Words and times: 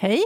Hej! 0.00 0.22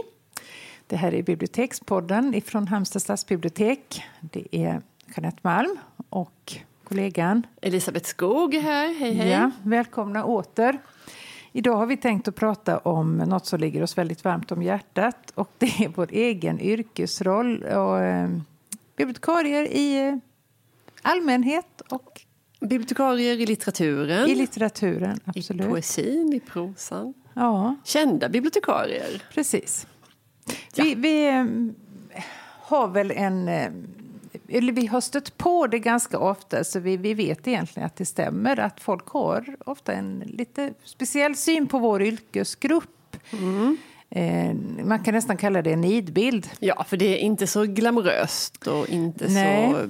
Det 0.87 0.95
här 0.95 1.13
är 1.13 1.23
Bibliotekspodden 1.23 2.41
från 2.45 2.67
Halmstad 2.67 3.01
stadsbibliotek. 3.01 4.03
Det 4.21 4.47
är 4.51 4.81
Jeanette 5.15 5.39
Malm 5.41 5.77
och 6.09 6.53
kollegan 6.83 7.47
Elisabeth 7.61 8.05
Skog 8.05 8.53
här. 8.53 8.93
Hej, 8.93 9.13
hej. 9.13 9.29
Ja, 9.29 9.51
välkomna 9.63 10.25
åter. 10.25 10.79
Idag 11.51 11.75
har 11.75 11.85
vi 11.85 11.97
tänkt 11.97 12.27
att 12.27 12.35
prata 12.35 12.77
om 12.77 13.17
något 13.17 13.45
som 13.45 13.59
ligger 13.59 13.83
oss 13.83 13.97
väldigt 13.97 14.23
varmt 14.23 14.51
om 14.51 14.63
hjärtat 14.63 15.31
och 15.35 15.51
det 15.57 15.65
är 15.65 15.91
vår 15.95 16.09
egen 16.11 16.59
yrkesroll 16.59 17.63
och 17.63 17.99
eh, 17.99 18.29
bibliotekarier 18.95 19.63
i 19.63 20.07
eh, 20.07 20.15
allmänhet 21.01 21.81
och 21.89 22.21
Bibliotekarier 22.59 23.39
i 23.39 23.45
litteraturen. 23.45 24.29
i 24.29 24.35
litteraturen. 24.35 25.19
Absolut. 25.25 25.65
I 25.65 25.69
poesin, 25.69 26.33
i 26.33 26.39
prosan. 26.39 27.13
Ja, 27.33 27.75
Kända 27.83 28.29
bibliotekarier. 28.29 29.23
precis. 29.33 29.87
Vi, 30.75 30.95
vi 30.95 31.27
eh, 31.29 31.45
har 32.61 32.87
väl 32.87 33.11
en... 33.11 33.47
eh, 33.47 33.71
Eller 34.47 34.73
vi 34.73 34.85
har 34.87 35.01
stött 35.01 35.37
på 35.37 35.67
det 35.67 35.79
ganska 35.79 36.19
ofta, 36.19 36.63
så 36.63 36.79
vi, 36.79 36.97
vi 36.97 37.13
vet 37.13 37.47
egentligen 37.47 37.85
att 37.87 37.95
det 37.95 38.05
stämmer 38.05 38.59
att 38.59 38.79
folk 38.81 39.07
har 39.07 39.55
ofta 39.65 39.93
en 39.93 40.23
lite 40.27 40.73
speciell 40.83 41.35
syn 41.35 41.67
på 41.67 41.79
vår 41.79 42.01
yrkesgrupp. 42.03 43.17
Eh, 44.09 44.53
man 44.85 45.03
kan 45.03 45.13
nästan 45.13 45.37
kalla 45.37 45.61
det 45.61 45.71
en 45.73 45.81
nidbild. 45.81 46.49
Ja, 46.59 46.83
för 46.83 46.97
det 46.97 47.05
är 47.05 47.17
inte 47.17 47.47
så 47.47 47.63
glamoröst 47.65 48.67
och 48.67 48.89
inte 48.89 49.27
Nej. 49.27 49.71
så 49.71 49.87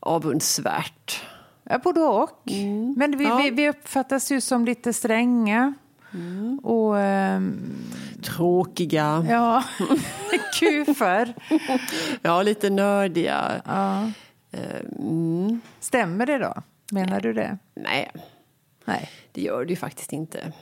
avundsvärt. 0.00 1.24
Ja, 1.64 1.78
både 1.78 2.00
och. 2.00 2.42
Men 2.96 3.18
vi, 3.18 3.24
Ja. 3.24 3.36
vi, 3.36 3.50
vi 3.50 3.68
uppfattas 3.68 4.32
ju 4.32 4.40
som 4.40 4.64
lite 4.64 4.92
stränga. 4.92 5.74
Och 6.62 6.98
ehm, 6.98 7.60
Tråkiga, 8.22 9.26
ja, 9.28 9.64
kufar. 10.60 11.34
ja, 12.22 12.42
lite 12.42 12.70
nördiga. 12.70 13.62
Ja. 13.66 14.10
Mm. 15.00 15.60
Stämmer 15.80 16.26
det 16.26 16.38
då? 16.38 16.54
Menar 16.92 17.20
du 17.20 17.32
det? 17.32 17.58
Nej, 17.74 18.10
Nej. 18.84 19.10
det 19.32 19.40
gör 19.42 19.64
det 19.64 19.70
ju 19.70 19.76
faktiskt 19.76 20.12
inte. 20.12 20.52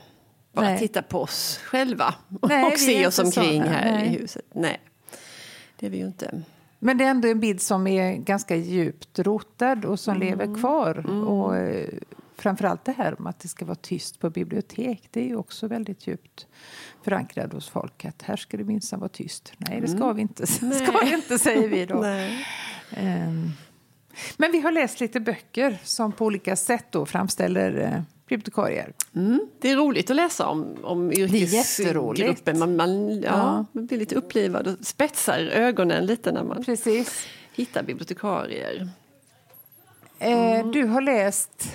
Bara 0.53 0.67
Nej. 0.67 0.79
titta 0.79 1.03
på 1.03 1.21
oss 1.21 1.61
själva 1.65 2.15
Nej, 2.43 2.65
och 2.73 2.79
se 2.79 3.07
oss 3.07 3.19
omkring 3.19 3.63
såna. 3.63 3.73
här 3.75 3.93
Nej. 3.93 4.07
i 4.07 4.09
huset. 4.09 4.45
Nej, 4.55 4.81
det 5.79 5.87
är 5.87 5.91
vi 5.91 5.99
ju 5.99 6.07
inte. 6.07 6.43
Men 6.79 6.99
det 6.99 7.05
är 7.05 7.09
ändå 7.11 7.29
en 7.29 7.41
bild 7.41 7.61
som 7.61 7.87
är 7.87 8.13
ganska 8.17 8.57
djupt 8.57 9.19
rotad 9.19 9.85
och 9.85 10.01
som 10.01 10.17
Mm. 10.17 10.29
lever 10.29 10.61
kvar. 10.61 11.11
Och 11.29 11.57
eh, 11.57 11.89
framförallt 12.45 12.85
det 12.85 12.93
här 12.93 13.19
om 13.21 13.27
att 13.27 13.39
det 13.41 13.49
ska 13.49 13.65
vara 13.65 13.75
tyst 13.75 14.21
på 14.21 14.31
bibliotek. 14.31 15.09
Det 15.11 15.21
är 15.21 15.25
ju 15.25 15.37
också 15.37 15.67
väldigt 15.69 16.07
djupt 16.07 16.47
förankrat 17.05 17.53
hos 17.53 17.69
folk. 17.69 18.05
Att 18.05 18.23
här 18.23 18.37
ska 18.37 18.57
det 18.57 18.65
minsann 18.65 19.01
vara 19.01 19.09
tyst. 19.09 19.53
Nej, 19.57 19.81
det 19.81 19.89
ska 19.89 20.13
vi 20.13 20.23
inte. 20.23 20.47
ska 20.83 21.01
vi 21.05 21.15
inte, 21.15 21.39
säger 21.39 21.69
vi 21.69 21.87
då. 21.87 22.03
Mm. 22.03 22.11
Nej. 22.11 22.47
Ehm, 22.91 23.51
Men 24.37 24.53
vi 24.53 24.61
har 24.61 24.73
läst 24.73 25.01
lite 25.01 25.21
böcker 25.21 25.79
som 25.85 26.13
på 26.13 26.25
olika 26.25 26.57
sätt 26.57 26.87
då 26.91 27.07
framställer 27.07 27.79
eh, 27.81 28.03
bibliotekarier. 28.29 28.93
Mm. 29.17 29.41
Det 29.61 29.71
är 29.71 29.77
roligt 29.77 30.11
att 30.11 30.17
läsa 30.17 30.47
om, 30.47 30.77
om 30.83 31.13
yrkesgruppen. 31.13 32.59
Man, 32.59 32.77
man, 32.77 33.21
ja, 33.21 33.23
Ja. 33.23 33.65
man 33.73 33.87
blir 33.87 33.99
lite 33.99 34.15
upplivad 34.15 34.67
och 34.69 34.87
spetsar 34.87 35.39
ögonen 35.39 36.07
lite 36.07 36.33
när 36.33 36.45
man 36.45 36.65
Precis. 36.65 37.27
hittar 37.53 37.83
bibliotekarier. 37.83 38.89
Eh, 40.19 40.67
Du 40.71 40.85
har 40.85 41.01
läst... 41.01 41.69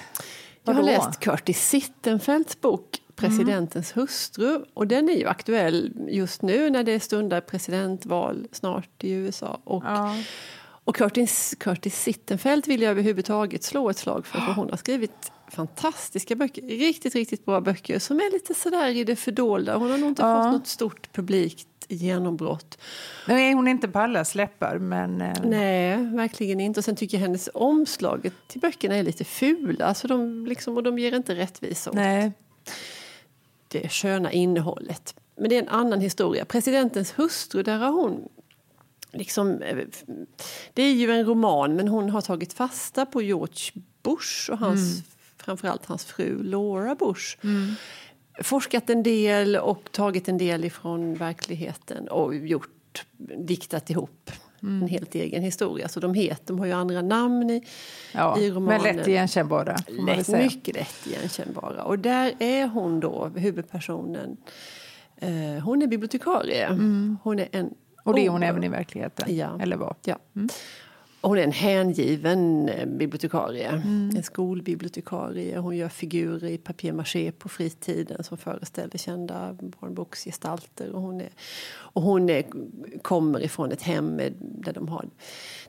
Jag 0.69 0.75
har 0.75 0.83
läst 0.83 1.19
Curtis 1.19 1.67
Sittenfeldts 1.69 2.61
bok 2.61 3.01
Presidentens 3.15 3.97
hustru. 3.97 4.63
Och 4.73 4.87
den 4.87 5.09
är 5.09 5.13
ju 5.17 5.27
aktuell 5.27 5.93
just 6.09 6.41
nu 6.41 6.69
när 6.69 6.83
det 6.83 6.99
stundar 6.99 7.41
presidentval 7.41 8.47
snart 8.51 9.03
i 9.03 9.11
USA. 9.11 9.59
Och, 9.63 9.83
Ja. 9.85 10.15
och 10.83 10.95
Curtis, 10.95 11.55
Curtis 11.59 12.01
Sittenfeld 12.01 12.67
vill 12.67 12.81
jag 12.81 12.91
överhuvudtaget 12.91 13.63
slå 13.63 13.89
ett 13.89 13.97
slag 13.97 14.25
för. 14.25 14.39
För 14.39 14.53
hon 14.53 14.69
har 14.69 14.77
skrivit 14.77 15.31
fantastiska 15.51 16.35
böcker. 16.35 16.61
Riktigt, 16.61 17.15
riktigt 17.15 17.45
bra 17.45 17.61
böcker 17.61 17.99
som 17.99 18.17
är 18.17 18.31
lite 18.31 18.53
sådär 18.53 18.87
i 18.89 19.03
det 19.03 19.15
fördolda. 19.15 19.77
Hon 19.77 19.91
har 19.91 19.97
nog 19.97 20.09
inte 20.09 20.21
Ja. 20.21 20.43
fått 20.43 20.51
något 20.53 20.67
stort 20.67 21.13
publikt 21.13 21.67
genombrott. 21.89 22.77
Nu 23.27 23.41
är 23.41 23.53
hon 23.53 23.67
inte 23.67 23.87
på 23.87 23.99
alla 23.99 24.25
släppar, 24.25 24.77
men... 24.77 25.21
eh, 25.21 25.33
Nej, 25.43 25.97
verkligen 26.15 26.59
inte. 26.59 26.79
Och 26.79 26.83
sen 26.85 26.95
tycker 26.95 27.17
jag 27.17 27.21
hennes 27.21 27.49
omslaget 27.53 28.33
till 28.47 28.61
böckerna 28.61 28.95
är 28.95 29.03
lite 29.03 29.23
fula. 29.23 29.85
Alltså 29.85 30.07
de, 30.07 30.45
liksom, 30.45 30.75
och 30.77 30.83
de 30.83 30.99
ger 30.99 31.15
inte 31.15 31.35
rättvisa 31.35 31.89
åt 31.89 31.95
Nej. 31.95 32.31
det 33.67 33.89
sköna 33.91 34.31
innehållet. 34.31 35.15
Men 35.35 35.49
det 35.49 35.55
är 35.55 35.61
en 35.61 35.69
annan 35.69 36.01
historia. 36.01 36.45
Presidentens 36.45 37.19
hustru, 37.19 37.63
där 37.63 37.77
har 37.77 37.91
hon... 37.91 38.29
Liksom, 39.11 39.61
eh, 39.61 39.77
det 40.73 40.81
är 40.83 40.93
ju 40.93 41.11
en 41.11 41.25
roman, 41.25 41.75
men 41.75 41.87
hon 41.87 42.09
har 42.09 42.21
tagit 42.21 42.53
fasta 42.53 43.05
på 43.05 43.21
George 43.21 43.71
Bush 44.03 44.51
och 44.51 44.57
hans, 44.57 45.03
framförallt 45.37 45.85
hans 45.85 46.05
fru 46.05 46.43
Laura 46.43 46.95
Bush. 46.95 47.37
Forskat 48.41 48.89
en 48.89 49.03
del 49.03 49.55
och 49.55 49.91
tagit 49.91 50.29
en 50.29 50.37
del 50.37 50.65
ifrån 50.65 51.13
verkligheten 51.15 52.07
och 52.07 52.35
gjort, 52.35 53.05
diktat 53.37 53.89
ihop 53.89 54.31
en 54.61 54.87
helt 54.87 55.15
egen 55.15 55.43
historia. 55.43 55.87
Så 55.87 55.99
de 55.99 56.13
heter, 56.13 56.43
de 56.47 56.59
har 56.59 56.65
ju 56.65 56.71
andra 56.71 57.01
namn 57.01 57.49
i, 57.49 57.63
Ja, 58.13 58.39
i 58.39 58.41
men 58.41 58.55
romanen. 58.55 58.95
lätt 58.97 59.07
igenkännbara, 59.07 59.77
Lätt, 60.07 60.27
mycket 60.27 60.75
lätt 60.75 61.07
igenkännbara. 61.07 61.83
Och 61.83 61.99
där 61.99 62.33
är 62.39 62.67
hon 62.67 62.99
då, 62.99 63.31
huvudpersonen, 63.35 64.37
eh, 65.17 65.29
hon 65.63 65.81
är 65.81 65.87
bibliotekarie. 65.87 66.67
Hon 67.23 67.39
är 67.39 67.47
en 67.51 67.73
Och 68.03 68.15
det 68.15 68.25
är 68.25 68.29
hon 68.29 68.43
även 68.43 68.63
i 68.63 68.69
verkligheten, 68.69 69.35
Ja. 69.35 69.59
eller 69.61 69.77
vad? 69.77 69.95
Ja. 70.05 70.17
Och 70.33 70.41
hon 71.21 71.37
är 71.37 71.43
en 71.43 71.51
hängiven 71.51 72.69
eh, 72.69 72.85
bibliotekarie, 72.85 73.69
en 74.15 74.23
skolbibliotekarie. 74.23 75.57
Hon 75.57 75.77
gör 75.77 75.89
figurer 75.89 76.49
i 76.49 76.57
papier-maché 76.57 77.31
på 77.31 77.49
fritiden 77.49 78.23
som 78.23 78.37
föreställer 78.37 78.97
kända 78.97 79.57
barnboksgestalter. 79.59 80.91
Och 80.91 81.01
hon, 81.01 81.21
är, 81.21 81.29
och 81.71 82.01
hon 82.01 82.29
är, 82.29 82.43
kommer 83.01 83.43
ifrån 83.43 83.71
ett 83.71 83.81
hem 83.81 84.17
där, 84.39 84.73
de 84.73 84.87
har, 84.87 85.05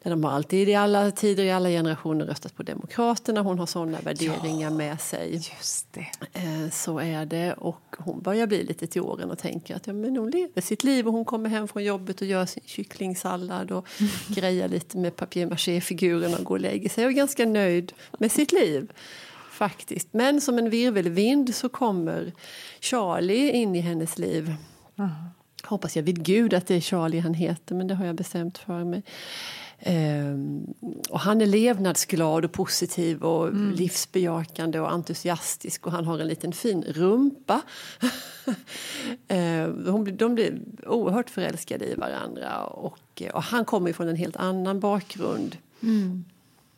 där 0.02 0.10
de 0.10 0.24
har 0.24 0.30
alltid 0.30 0.68
i 0.68 0.74
alla 0.74 1.10
tider, 1.10 1.44
i 1.44 1.50
alla 1.50 1.68
generationer 1.68 2.26
röstat 2.26 2.56
på 2.56 2.62
Demokraterna. 2.62 3.40
Hon 3.40 3.58
har 3.58 3.66
sådana 3.66 3.98
värderingar 4.00 4.70
med 4.70 5.00
sig. 5.00 5.34
Just 5.34 5.92
det. 5.92 6.06
Eh, 6.32 6.70
Så 6.70 6.98
är 6.98 7.26
det. 7.26 7.52
Och 7.52 7.96
hon 7.98 8.20
börjar 8.22 8.46
bli 8.46 8.64
lite 8.64 8.86
till 8.86 9.02
åren 9.02 9.30
och 9.30 9.38
tänker 9.38 9.76
att 9.76 9.86
ja, 9.86 9.92
men 9.92 10.16
hon 10.16 10.30
lever 10.30 10.60
sitt 10.60 10.84
liv 10.84 11.06
och 11.06 11.12
hon 11.12 11.24
kommer 11.24 11.50
hem 11.50 11.68
från 11.68 11.84
jobbet 11.84 12.20
och 12.20 12.26
gör 12.26 12.46
sin 12.46 12.62
kycklingsallad 12.66 13.70
och 13.70 13.86
grejar 14.28 14.68
lite 14.68 14.98
med 14.98 15.16
papier-maché-figurerna 15.48 16.38
och 16.38 16.44
går 16.44 16.54
och 16.54 16.60
lägger 16.60 16.88
sig 16.88 17.04
och 17.04 17.10
är 17.10 17.14
ganska 17.14 17.46
nöjd 17.46 17.92
med 18.18 18.32
sitt 18.32 18.52
liv. 18.52 18.92
Faktiskt. 19.50 20.08
Men 20.12 20.40
som 20.40 20.58
en 20.58 20.70
virvelvind 20.70 21.54
så 21.54 21.68
kommer 21.68 22.32
Charlie 22.80 23.50
in 23.50 23.76
i 23.76 23.80
hennes 23.80 24.18
liv. 24.18 24.54
Hoppas 25.62 25.96
jag 25.96 26.02
vid 26.02 26.24
gud 26.24 26.54
att 26.54 26.66
det 26.66 26.74
är 26.74 26.80
Charlie 26.80 27.20
han 27.20 27.34
heter, 27.34 27.74
men 27.74 27.86
det 27.86 27.94
har 27.94 28.06
jag 28.06 28.14
bestämt 28.16 28.58
för 28.58 28.84
mig. 28.84 29.02
Ehm, 29.82 30.74
och 31.10 31.20
han 31.20 31.40
är 31.40 31.46
levnadsglad 31.46 32.44
och 32.44 32.52
positiv 32.52 33.22
och 33.22 33.54
livsbejakande 33.54 34.80
och 34.80 34.92
entusiastisk 34.92 35.86
och 35.86 35.92
han 35.92 36.04
har 36.04 36.18
en 36.18 36.28
liten 36.28 36.52
fin 36.52 36.84
rumpa. 36.88 37.62
Ehm, 39.28 39.86
hon 39.86 40.16
de 40.16 40.34
blir 40.34 40.60
oerhört 40.86 41.30
förälskade 41.30 41.84
i 41.84 41.94
varandra 41.94 42.64
och, 42.64 43.22
och 43.32 43.42
han 43.42 43.64
kommer 43.64 43.92
från 43.92 44.08
en 44.08 44.16
helt 44.16 44.36
annan 44.36 44.80
bakgrund. 44.80 45.56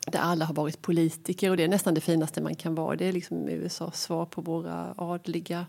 Där 0.07 0.19
alla 0.19 0.45
har 0.45 0.53
varit 0.53 0.81
politiker 0.81 1.49
och 1.49 1.57
det 1.57 1.63
är 1.63 1.67
nästan 1.67 1.93
det 1.93 2.01
finaste 2.01 2.41
man 2.41 2.55
kan 2.55 2.75
vara. 2.75 2.95
Det 2.95 3.05
är 3.05 3.11
liksom 3.11 3.49
USAs 3.49 4.01
svar 4.01 4.25
på 4.25 4.41
våra 4.41 4.93
adliga 4.97 5.65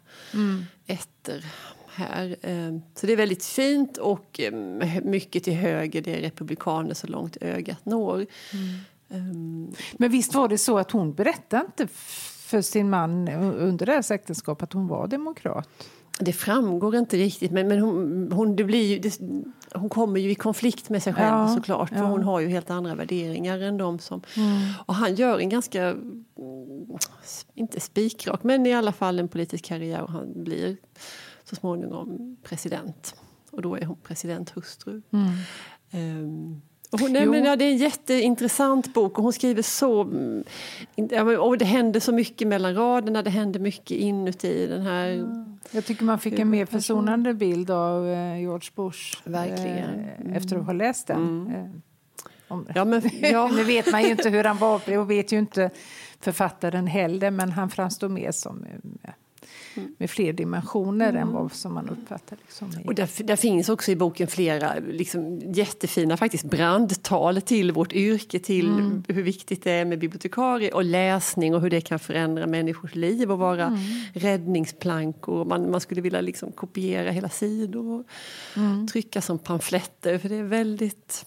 ätter 0.87 1.45
här. 1.95 2.37
Eh, 2.43 2.79
Så 2.95 3.07
det 3.07 3.13
är 3.13 3.17
väldigt 3.17 3.45
fint 3.45 3.97
och 3.97 4.41
eh, 4.41 4.53
mycket 5.03 5.45
till 5.45 5.55
höger. 5.55 6.03
Det 6.03 6.17
är 6.17 6.21
republikaner 6.21 6.95
så 6.95 7.07
långt 7.07 7.37
ögat 7.41 7.87
når. 7.87 8.21
Eh, 9.09 9.17
Men 9.93 10.11
visst 10.11 10.35
var 10.35 10.49
det 10.49 10.59
så 10.59 10.79
att 10.79 10.91
hon 10.91 11.15
berättade 11.15 11.65
inte 11.67 11.87
för 12.47 12.63
sin 12.63 12.91
man 12.91 13.29
under 13.29 13.87
deras 13.87 14.11
äktenskap 14.11 14.63
att 14.63 14.73
hon 14.73 14.87
var 14.89 15.07
demokrat? 15.07 15.69
Det 16.21 16.33
framgår 16.33 16.97
inte 16.97 17.17
riktigt, 17.17 17.51
men, 17.53 17.69
men 17.69 17.79
hon, 17.81 18.33
hon, 18.33 18.57
det 18.57 18.65
blir 18.65 18.87
ju, 18.87 18.99
det, 18.99 19.19
hon 19.75 19.89
kommer 19.89 20.21
ju 20.21 20.31
i 20.31 20.35
konflikt 20.35 20.91
med 20.91 21.03
sig 21.03 21.15
själv 21.15 21.27
Ja, 21.29 21.55
såklart. 21.55 21.89
För 21.89 21.97
ja. 21.97 22.03
hon 22.05 22.23
har 22.23 22.41
ju 22.41 22.49
helt 22.49 22.71
andra 22.71 22.95
värderingar 22.95 23.59
än 23.61 23.77
de 23.77 23.99
som... 23.99 24.23
Och 24.87 24.95
han 24.95 25.15
gör 25.15 25.39
en 25.39 25.49
ganska, 25.49 25.83
mm, 25.83 26.15
inte 27.55 27.81
spikrak, 27.81 28.43
men 28.43 28.67
i 28.67 28.75
alla 28.75 28.93
fall 28.93 29.19
en 29.19 29.29
politisk 29.29 29.65
karriär 29.65 30.03
och 30.03 30.11
han 30.11 30.45
blir 30.45 30.77
så 31.55 31.61
småningom 31.61 32.37
president. 32.43 33.15
Och 33.51 33.63
då 33.63 33.77
är 33.77 33.85
hon 33.85 33.97
presidenthustru. 34.03 35.03
Ehm, 35.91 36.61
och 36.93 37.01
hon, 37.01 37.13
nej, 37.13 37.27
men, 37.27 37.45
ja, 37.45 37.57
det 37.57 37.65
är 37.65 37.71
en 37.71 37.77
jätteintressant 37.77 38.95
bok 38.95 39.19
och 39.19 39.25
hon 39.25 39.33
skriver 39.33 39.63
så... 39.63 40.03
mm, 40.03 40.45
Och 41.41 41.59
det 41.59 41.65
händer 41.65 42.01
så 42.01 42.13
mycket 42.13 42.49
mellan 42.49 42.75
raderna, 42.75 43.23
det 43.23 43.31
händer 43.31 43.61
mycket 43.61 43.91
inuti 43.91 44.67
den 44.67 44.83
här 44.83 45.29
Jag 45.71 45.85
tycker 45.85 46.05
man 46.05 46.19
fick 46.19 46.39
en 46.39 46.51
mer 46.51 46.67
försonande 46.67 47.35
bild 47.35 47.71
av 47.71 48.09
eh, 48.09 48.41
George 48.41 48.71
Bush 48.75 49.19
Verkligen. 49.25 50.01
eh, 50.01 50.37
efter 50.37 50.57
att 50.57 50.67
ha 50.67 50.73
läst 50.73 51.07
den. 51.07 51.47
Eh, 51.55 51.71
om, 52.49 52.67
Ja, 52.75 52.85
men, 52.85 53.03
ja. 53.21 53.49
nu 53.57 53.65
vet 53.65 53.93
man 53.93 54.03
ju 54.03 54.11
inte 54.11 54.29
hur 54.31 54.45
han 54.45 54.59
var 54.59 54.99
och 54.99 55.11
vet 55.11 55.33
ju 55.33 55.39
inte 55.39 55.71
författaren 56.21 56.87
heller 56.87 57.31
men 57.31 57.53
han 57.53 57.71
framstår 57.71 58.09
mer 58.09 58.33
som 58.33 58.65
eh, 59.03 59.11
med 59.99 60.11
fler 60.11 60.33
dimensioner 60.33 61.13
än 61.13 61.33
vad 61.33 61.53
som 61.53 61.75
man 61.75 61.89
uppfattar. 61.89 62.39
Liksom, 62.41 62.71
Och 62.87 62.95
där, 62.95 63.25
där 63.25 63.37
finns 63.37 63.69
också 63.69 63.91
i 63.91 63.97
boken 63.97 64.27
flera 64.27 64.75
liksom, 64.79 65.39
jättefina 65.39 66.17
faktiskt 66.17 66.45
brandtal 66.45 67.41
till 67.41 67.73
vårt 67.73 67.93
yrke, 67.93 68.39
till 68.39 68.67
hur 69.09 69.23
viktigt 69.23 69.65
det 69.65 69.71
är 69.71 69.85
med 69.85 69.99
bibliotekarie 69.99 70.73
och 70.73 70.85
läsning 70.85 71.55
och 71.55 71.61
hur 71.61 71.71
det 71.71 71.81
kan 71.81 71.99
förändra 71.99 72.47
människors 72.47 72.95
liv 72.95 73.33
och 73.33 73.39
vara 73.39 73.79
räddningsplankor. 74.13 75.45
Man, 75.45 75.71
man 75.71 75.81
skulle 75.81 76.01
vilja 76.01 76.21
liksom 76.21 76.53
kopiera 76.53 77.11
hela 77.11 77.29
sidor 77.29 77.91
och 77.91 78.07
trycka 78.91 79.21
som 79.21 79.39
pamfletter 79.39 80.19
för 80.19 80.29
det 80.29 80.37
är 80.37 80.43
väldigt... 80.43 81.27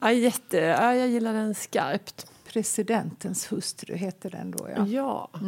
Ja, 0.00 0.12
jätte, 0.12 0.56
ja, 0.56 0.94
jag 0.94 1.08
gillar 1.08 1.32
den 1.32 1.54
skarpt. 1.54 2.26
Presidentens 2.52 3.52
hustru 3.52 3.96
heter 3.96 4.30
den 4.30 4.50
då. 4.50 4.68
Ja. 4.76 4.86
Ja. 4.86 5.30
Och 5.32 5.38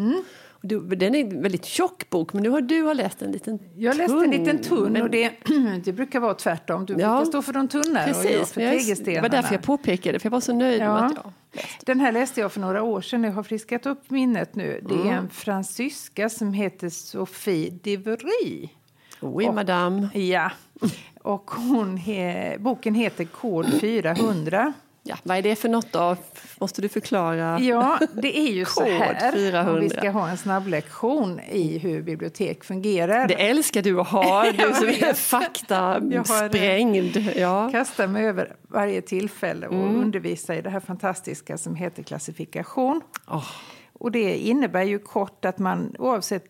Du, 0.62 0.80
den 0.80 1.14
är 1.14 1.20
en 1.20 1.42
väldigt 1.42 1.64
tjock 1.64 2.10
bok, 2.10 2.32
men 2.32 2.42
nu 2.42 2.48
har 2.48 2.60
du 2.60 2.82
har 2.82 2.94
läst 2.94 3.22
en 3.22 3.32
liten 3.32 3.58
Jag 3.76 3.96
läste 3.96 4.12
tunn. 4.12 4.24
en 4.24 4.30
liten 4.30 4.62
tunn 4.62 5.02
och 5.02 5.10
det, 5.10 5.32
det 5.84 5.92
brukar 5.92 6.20
vara 6.20 6.34
tvärtom. 6.34 6.86
Du 6.86 6.92
Ja. 6.92 6.98
brukar 7.16 7.24
stå 7.24 7.42
för 7.42 7.52
de 7.52 7.68
tunna 7.68 8.02
och 8.02 8.08
jag 8.08 8.22
Precis, 8.22 8.52
för 8.52 8.60
jag, 8.60 8.72
det 8.72 8.78
tegelstenarna. 8.78 9.22
var 9.22 9.28
därför 9.28 9.54
jag 9.54 9.62
påpekade 9.62 10.18
för 10.18 10.26
jag 10.26 10.30
var 10.30 10.40
så 10.40 10.52
nöjd 10.54 10.80
Ja. 10.82 10.94
med 10.94 11.04
att 11.06 11.12
jag 11.14 11.32
Den 11.84 12.00
här 12.00 12.12
läste 12.12 12.40
jag 12.40 12.52
för 12.52 12.60
några 12.60 12.82
år 12.82 13.00
sedan. 13.00 13.24
Jag 13.24 13.32
har 13.32 13.42
friskat 13.42 13.86
upp 13.86 14.10
minnet 14.10 14.54
nu. 14.54 14.80
Det 14.88 14.94
är 14.94 15.00
Mm. 15.00 15.14
en 15.14 15.28
fransyska 15.30 16.28
som 16.28 16.52
heter 16.52 16.88
Sophie 16.88 17.70
Devery. 17.82 18.68
Oui, 19.20 19.48
Och- 19.48 19.54
madame. 19.54 20.08
Ja, 20.14 20.50
och 21.22 21.50
hon 21.50 21.96
he, 21.96 22.56
boken 22.58 22.94
heter 22.94 23.24
Kod 23.24 23.66
400. 23.80 24.72
Ja, 25.02 25.16
vad 25.22 25.36
är 25.38 25.42
det 25.42 25.56
för 25.56 25.68
något 25.68 25.92
då? 25.92 26.16
Måste 26.60 26.82
du 26.82 26.88
förklara? 26.88 27.60
Ja, 27.60 27.98
det 28.22 28.38
är 28.38 28.52
ju 28.52 28.64
så 28.64 28.84
här 28.84 29.32
400. 29.32 29.72
om 29.74 29.80
vi 29.80 29.90
ska 29.90 30.10
ha 30.10 30.28
en 30.28 30.38
snabblektion 30.38 31.40
i 31.40 31.78
hur 31.78 32.02
bibliotek 32.02 32.64
fungerar. 32.64 33.28
Det 33.28 33.34
älskar 33.48 33.82
du 33.82 34.00
att 34.00 34.08
ha, 34.08 34.44
du 34.52 34.58
som 34.74 34.88
är 34.88 35.14
faktasprängd. 35.14 37.16
Ja. 37.36 37.68
kastar 37.72 38.06
mig 38.06 38.26
över 38.26 38.56
varje 38.68 39.02
tillfälle 39.02 39.66
och 39.66 39.74
Mm. 39.74 40.00
undervisar 40.00 40.54
i 40.54 40.62
det 40.62 40.70
här 40.70 40.80
fantastiska 40.80 41.58
som 41.58 41.74
heter 41.74 42.02
klassifikation. 42.02 43.00
Åh, 43.28 43.48
Och 43.92 44.12
det 44.12 44.36
innebär 44.38 44.82
ju 44.82 44.98
kort 44.98 45.44
att 45.44 45.58
man 45.58 45.94
oavsett 45.98 46.44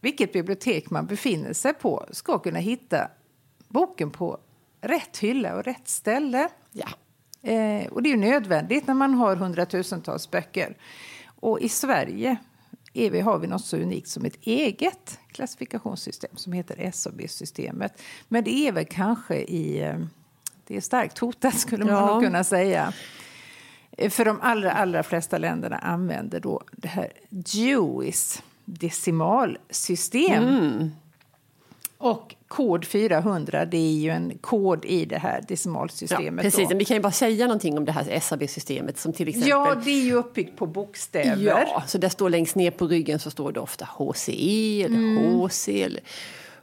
vilket 0.00 0.32
bibliotek 0.32 0.90
man 0.90 1.06
befinner 1.06 1.52
sig 1.52 1.74
på 1.74 2.06
ska 2.10 2.38
kunna 2.38 2.58
hitta 2.58 3.08
boken 3.68 4.10
på 4.10 4.38
rätt 4.80 5.18
hylla 5.18 5.56
och 5.56 5.64
rätt 5.64 5.88
ställe. 5.88 6.48
ja. 6.72 6.86
Eh, 7.44 7.86
och 7.92 8.02
det 8.02 8.12
är 8.12 8.16
nödvändigt 8.16 8.86
när 8.86 8.94
man 8.94 9.14
har 9.14 9.36
hundratusentals 9.36 10.30
böcker. 10.30 10.76
Och 11.40 11.60
i 11.60 11.68
Sverige 11.68 12.36
vi, 12.92 13.20
har 13.20 13.38
vi 13.38 13.46
något 13.46 13.64
så 13.64 13.76
unikt 13.76 14.08
som 14.08 14.24
ett 14.24 14.36
eget 14.40 15.18
klassifikationssystem 15.32 16.36
som 16.36 16.52
heter 16.52 16.90
SAB-systemet. 16.90 18.02
Men 18.28 18.44
det 18.44 18.68
är 18.68 18.72
väl 18.72 18.84
kanske 18.84 19.36
i... 19.36 19.80
eh, 19.82 19.98
Det 20.66 20.76
är 20.76 20.80
starkt 20.80 21.18
hotat 21.18 21.58
skulle 21.58 21.84
man 21.84 21.94
Ja. 21.94 22.20
kunna 22.20 22.44
säga. 22.44 22.92
Eh, 23.98 24.10
För 24.10 24.24
de 24.24 24.38
allra, 24.42 24.72
allra 24.72 25.02
flesta 25.02 25.38
länderna 25.38 25.76
använder 25.78 26.40
då 26.40 26.62
det 26.72 26.88
här 26.88 27.12
Dewis 27.30 28.42
decimalsystem. 28.64 30.44
Mm. 30.44 30.90
Och 32.04 32.34
kod 32.48 32.84
400 32.84 33.64
det 33.64 33.76
är 33.76 33.92
ju 33.92 34.10
en 34.10 34.38
kod 34.38 34.84
i 34.84 35.04
det 35.04 35.18
här 35.18 35.38
ja, 35.40 35.44
decimalsystemet. 35.48 36.42
precis. 36.44 36.62
då. 36.62 36.68
Men 36.68 36.78
vi 36.78 36.84
kan 36.84 36.96
ju 36.96 37.00
bara 37.02 37.12
säga 37.12 37.46
någonting 37.46 37.78
om 37.78 37.84
det 37.84 37.92
här 37.92 38.20
SAB-systemet 38.20 38.98
som 38.98 39.12
till 39.12 39.28
exempel 39.28 39.48
Ja, 39.48 39.74
det 39.84 39.90
är 39.90 40.04
ju 40.04 40.14
uppbyggt 40.14 40.56
på 40.58 40.66
bokstäver. 40.66 41.42
Ja, 41.42 41.82
så 41.86 41.98
där 41.98 42.08
står 42.08 42.30
längst 42.30 42.54
ner 42.56 42.70
på 42.70 42.86
ryggen 42.86 43.18
så 43.18 43.30
står 43.30 43.52
det 43.52 43.60
ofta 43.60 43.88
HCE 43.98 44.82
eller 44.84 44.96
Mm. 44.96 45.40
HC 45.40 45.68
eller 45.68 46.00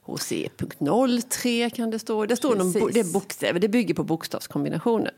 HC.03 0.05 1.69
kan 1.69 1.91
det 1.91 1.99
stå. 1.99 2.25
Det 2.25 2.35
står 2.35 2.55
någon, 2.55 2.73
Precis. 2.73 2.93
det 2.93 2.99
är 2.99 3.13
bokstäver, 3.13 3.59
det 3.59 3.67
bygger 3.67 3.93
på 3.93 4.03
bokstavskombinationer. 4.03 5.11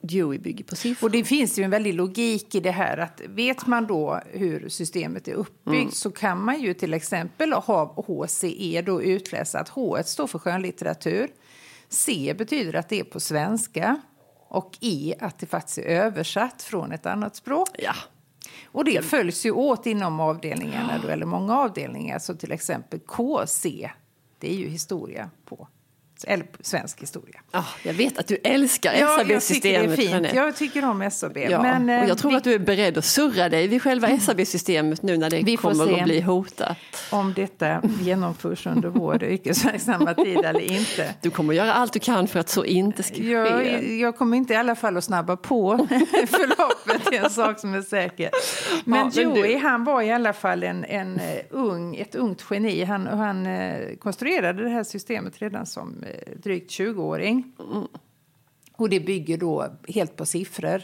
Dewey 0.00 0.38
bygger 0.38 0.64
på 0.64 0.76
siffror. 0.76 1.06
Och 1.08 1.10
det 1.10 1.24
finns 1.24 1.58
ju 1.58 1.62
en 1.64 1.70
väldig 1.70 1.94
logik 1.94 2.54
i 2.54 2.60
det 2.60 2.70
här 2.70 2.98
att 2.98 3.20
vet 3.28 3.66
man 3.66 3.86
då 3.86 4.20
hur 4.26 4.68
systemet 4.68 5.28
är 5.28 5.32
uppbyggt 5.34 5.80
Mm. 5.82 5.90
så 5.90 6.10
kan 6.10 6.44
man 6.44 6.60
ju 6.60 6.74
till 6.74 6.94
exempel 6.94 7.52
ha 7.52 8.04
HCE 8.06 8.82
då 8.82 9.02
utläsa 9.02 9.60
att 9.60 9.68
H 9.68 9.98
står 10.04 10.26
för 10.26 10.38
skönlitteratur. 10.38 11.28
C 11.88 12.34
betyder 12.38 12.74
att 12.74 12.88
det 12.88 13.00
är 13.00 13.04
på 13.04 13.20
svenska 13.20 14.00
och 14.48 14.78
E 14.80 15.14
att 15.20 15.38
det 15.38 15.46
faktiskt 15.46 15.78
är 15.78 15.82
översatt 15.82 16.62
från 16.62 16.92
ett 16.92 17.06
annat 17.06 17.36
språk. 17.36 17.68
Ja, 17.78 17.94
Och 18.66 18.84
det 18.84 19.04
följs 19.04 19.46
ju 19.46 19.50
åt 19.50 19.86
inom 19.86 20.20
avdelningarna, 20.20 20.98
då, 21.02 21.08
eller 21.08 21.26
många 21.26 21.56
avdelningar. 21.58 22.18
Så 22.18 22.34
till 22.34 22.52
exempel 22.52 23.00
KC, 23.00 23.90
det 24.38 24.50
är 24.50 24.54
ju 24.54 24.68
historia 24.68 25.30
på, 25.44 25.68
eller 26.24 26.46
svensk 26.60 27.02
historia. 27.02 27.40
Ah, 27.50 27.64
jag 27.82 27.94
vet 27.94 28.18
att 28.18 28.26
du 28.26 28.36
älskar 28.44 28.92
Ja, 28.92 28.98
jag 28.98 29.16
tycker 29.18 29.28
det 29.28 29.34
är 29.34 29.40
SAB-systemet. 29.40 29.96
fint. 29.96 30.10
Jeanette. 30.10 30.36
Jag 30.36 30.56
tycker 30.56 30.84
om 30.84 31.10
SAB. 31.10 31.36
Ja, 31.38 31.62
Men, 31.62 31.88
eh, 31.88 32.02
och 32.02 32.08
jag 32.08 32.18
tror 32.18 32.30
vi- 32.30 32.36
att 32.36 32.44
du 32.44 32.52
är 32.54 32.58
beredd 32.58 32.98
att 32.98 33.04
surra 33.04 33.48
dig 33.48 33.68
vid 33.68 33.82
själva 33.82 34.08
SAB-systemet 34.18 35.02
nu 35.02 35.16
när 35.16 35.30
det 35.30 35.42
Vi 35.42 35.56
kommer 35.56 35.98
att 35.98 36.04
bli 36.04 36.20
hotat. 36.20 36.76
om 37.10 37.32
detta 37.34 37.82
genomförs 38.02 38.66
under 38.66 38.88
vår 38.88 39.24
yrkesverksamma 39.32 40.14
tid 40.14 40.38
eller 40.38 40.60
inte. 40.60 41.14
Du 41.22 41.30
kommer 41.30 41.52
att 41.52 41.56
göra 41.56 41.72
allt 41.74 41.92
du 41.92 41.98
kan 41.98 42.28
för 42.28 42.40
att 42.40 42.48
så 42.48 42.64
inte 42.64 43.02
ska 43.02 43.14
ske. 43.14 43.30
Jag, 43.30 43.88
jag 43.90 44.16
kommer 44.16 44.36
inte 44.36 44.52
i 44.52 44.56
alla 44.56 44.74
fall 44.74 44.96
att 44.96 45.04
snabba 45.04 45.36
på 45.36 45.86
förloppet, 46.28 47.10
det 47.10 47.16
är 47.16 47.24
en 47.24 47.30
sak 47.30 47.58
som 47.58 47.74
är 47.74 47.82
säker. 47.82 48.30
Men, 48.84 48.98
Ja, 48.98 49.04
men 49.04 49.12
du- 49.34 49.40
Joey, 49.40 49.56
han 49.58 49.84
var 49.84 50.02
i 50.02 50.12
alla 50.12 50.32
fall 50.32 50.62
en, 50.62 50.84
en 50.84 51.20
eh, 51.20 51.38
ung, 51.50 51.96
ett 51.96 52.14
ungt 52.14 52.44
geni. 52.50 52.84
Han, 52.84 53.06
han 53.06 53.46
eh, 53.46 53.96
konstruerade 54.00 54.62
det 54.62 54.68
här 54.68 54.84
systemet 54.84 55.38
redan 55.38 55.66
som 55.66 56.02
eh, 56.02 56.07
drygt 56.36 56.70
20-åring. 56.70 57.52
Och 58.76 58.88
det 58.88 59.00
bygger 59.00 59.38
då 59.38 59.66
helt 59.88 60.16
på 60.16 60.26
siffror. 60.26 60.82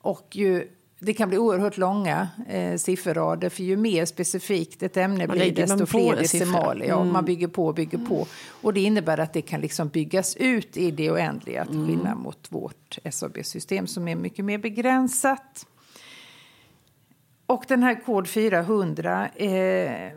Och 0.00 0.28
ju, 0.36 0.68
det 0.98 1.14
kan 1.14 1.28
bli 1.28 1.38
oerhört 1.38 1.76
långa 1.78 2.28
eh, 2.48 2.76
sifferrader 2.76 3.48
för 3.48 3.62
ju 3.62 3.76
mer 3.76 4.04
specifikt 4.04 4.82
ett 4.82 4.96
ämne 4.96 5.26
Man 5.26 5.36
blir 5.36 5.52
desto 5.52 5.86
fler 5.86 6.16
decimaler. 6.16 6.86
Ja, 6.86 7.00
Mm. 7.00 7.12
Man 7.12 7.24
bygger 7.24 7.48
på 7.48 7.66
och 7.66 7.74
bygger 7.74 7.98
på. 7.98 8.26
Och 8.48 8.74
det 8.74 8.80
innebär 8.80 9.18
att 9.18 9.32
det 9.32 9.42
kan 9.42 9.60
liksom 9.60 9.88
byggas 9.88 10.36
ut 10.36 10.76
i 10.76 10.90
det 10.90 11.10
oändliga 11.10 11.64
till 11.64 11.74
Mm. 11.74 11.86
skillnad 11.88 12.16
mot 12.16 12.46
vårt 12.52 12.98
SAB-system 13.10 13.86
som 13.86 14.08
är 14.08 14.16
mycket 14.16 14.44
mer 14.44 14.58
begränsat. 14.58 15.66
Och 17.46 17.64
den 17.68 17.82
här 17.82 18.04
kod 18.04 18.28
400, 18.28 19.28
eh, 19.28 20.12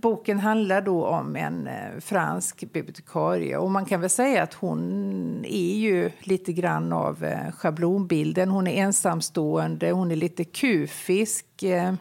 boken 0.00 0.38
handlar 0.38 0.82
då 0.82 1.06
om 1.06 1.36
en 1.36 1.66
eh, 1.66 2.00
fransk 2.00 2.72
bibliotekarie. 2.72 3.56
Och 3.56 3.70
man 3.70 3.84
kan 3.84 4.00
väl 4.00 4.10
säga 4.10 4.42
att 4.42 4.54
hon 4.54 5.44
är 5.44 5.76
ju 5.76 6.10
lite 6.20 6.52
grann 6.52 6.92
av 6.92 7.24
eh, 7.24 7.52
schablonbilden. 7.52 8.48
Hon 8.48 8.66
är 8.66 8.82
ensamstående, 8.82 9.90
hon 9.90 10.10
är 10.10 10.16
lite 10.16 10.44
kufisk. 10.44 11.62
Eh, 11.62 11.94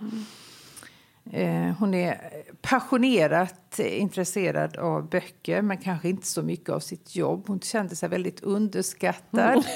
eh, 1.32 1.74
hon 1.80 1.94
är 1.94 2.18
passionerat 2.62 3.80
intresserad 3.80 4.78
av 4.78 5.10
böcker 5.10 5.62
men 5.62 5.78
kanske 5.78 6.10
inte 6.10 6.28
så 6.28 6.42
mycket 6.42 6.70
av 6.70 6.80
sitt 6.80 7.16
jobb. 7.16 7.44
Hon 7.48 7.60
kände 7.60 7.96
sig 7.96 8.10
väldigt 8.10 8.44
underskattad. 8.44 9.66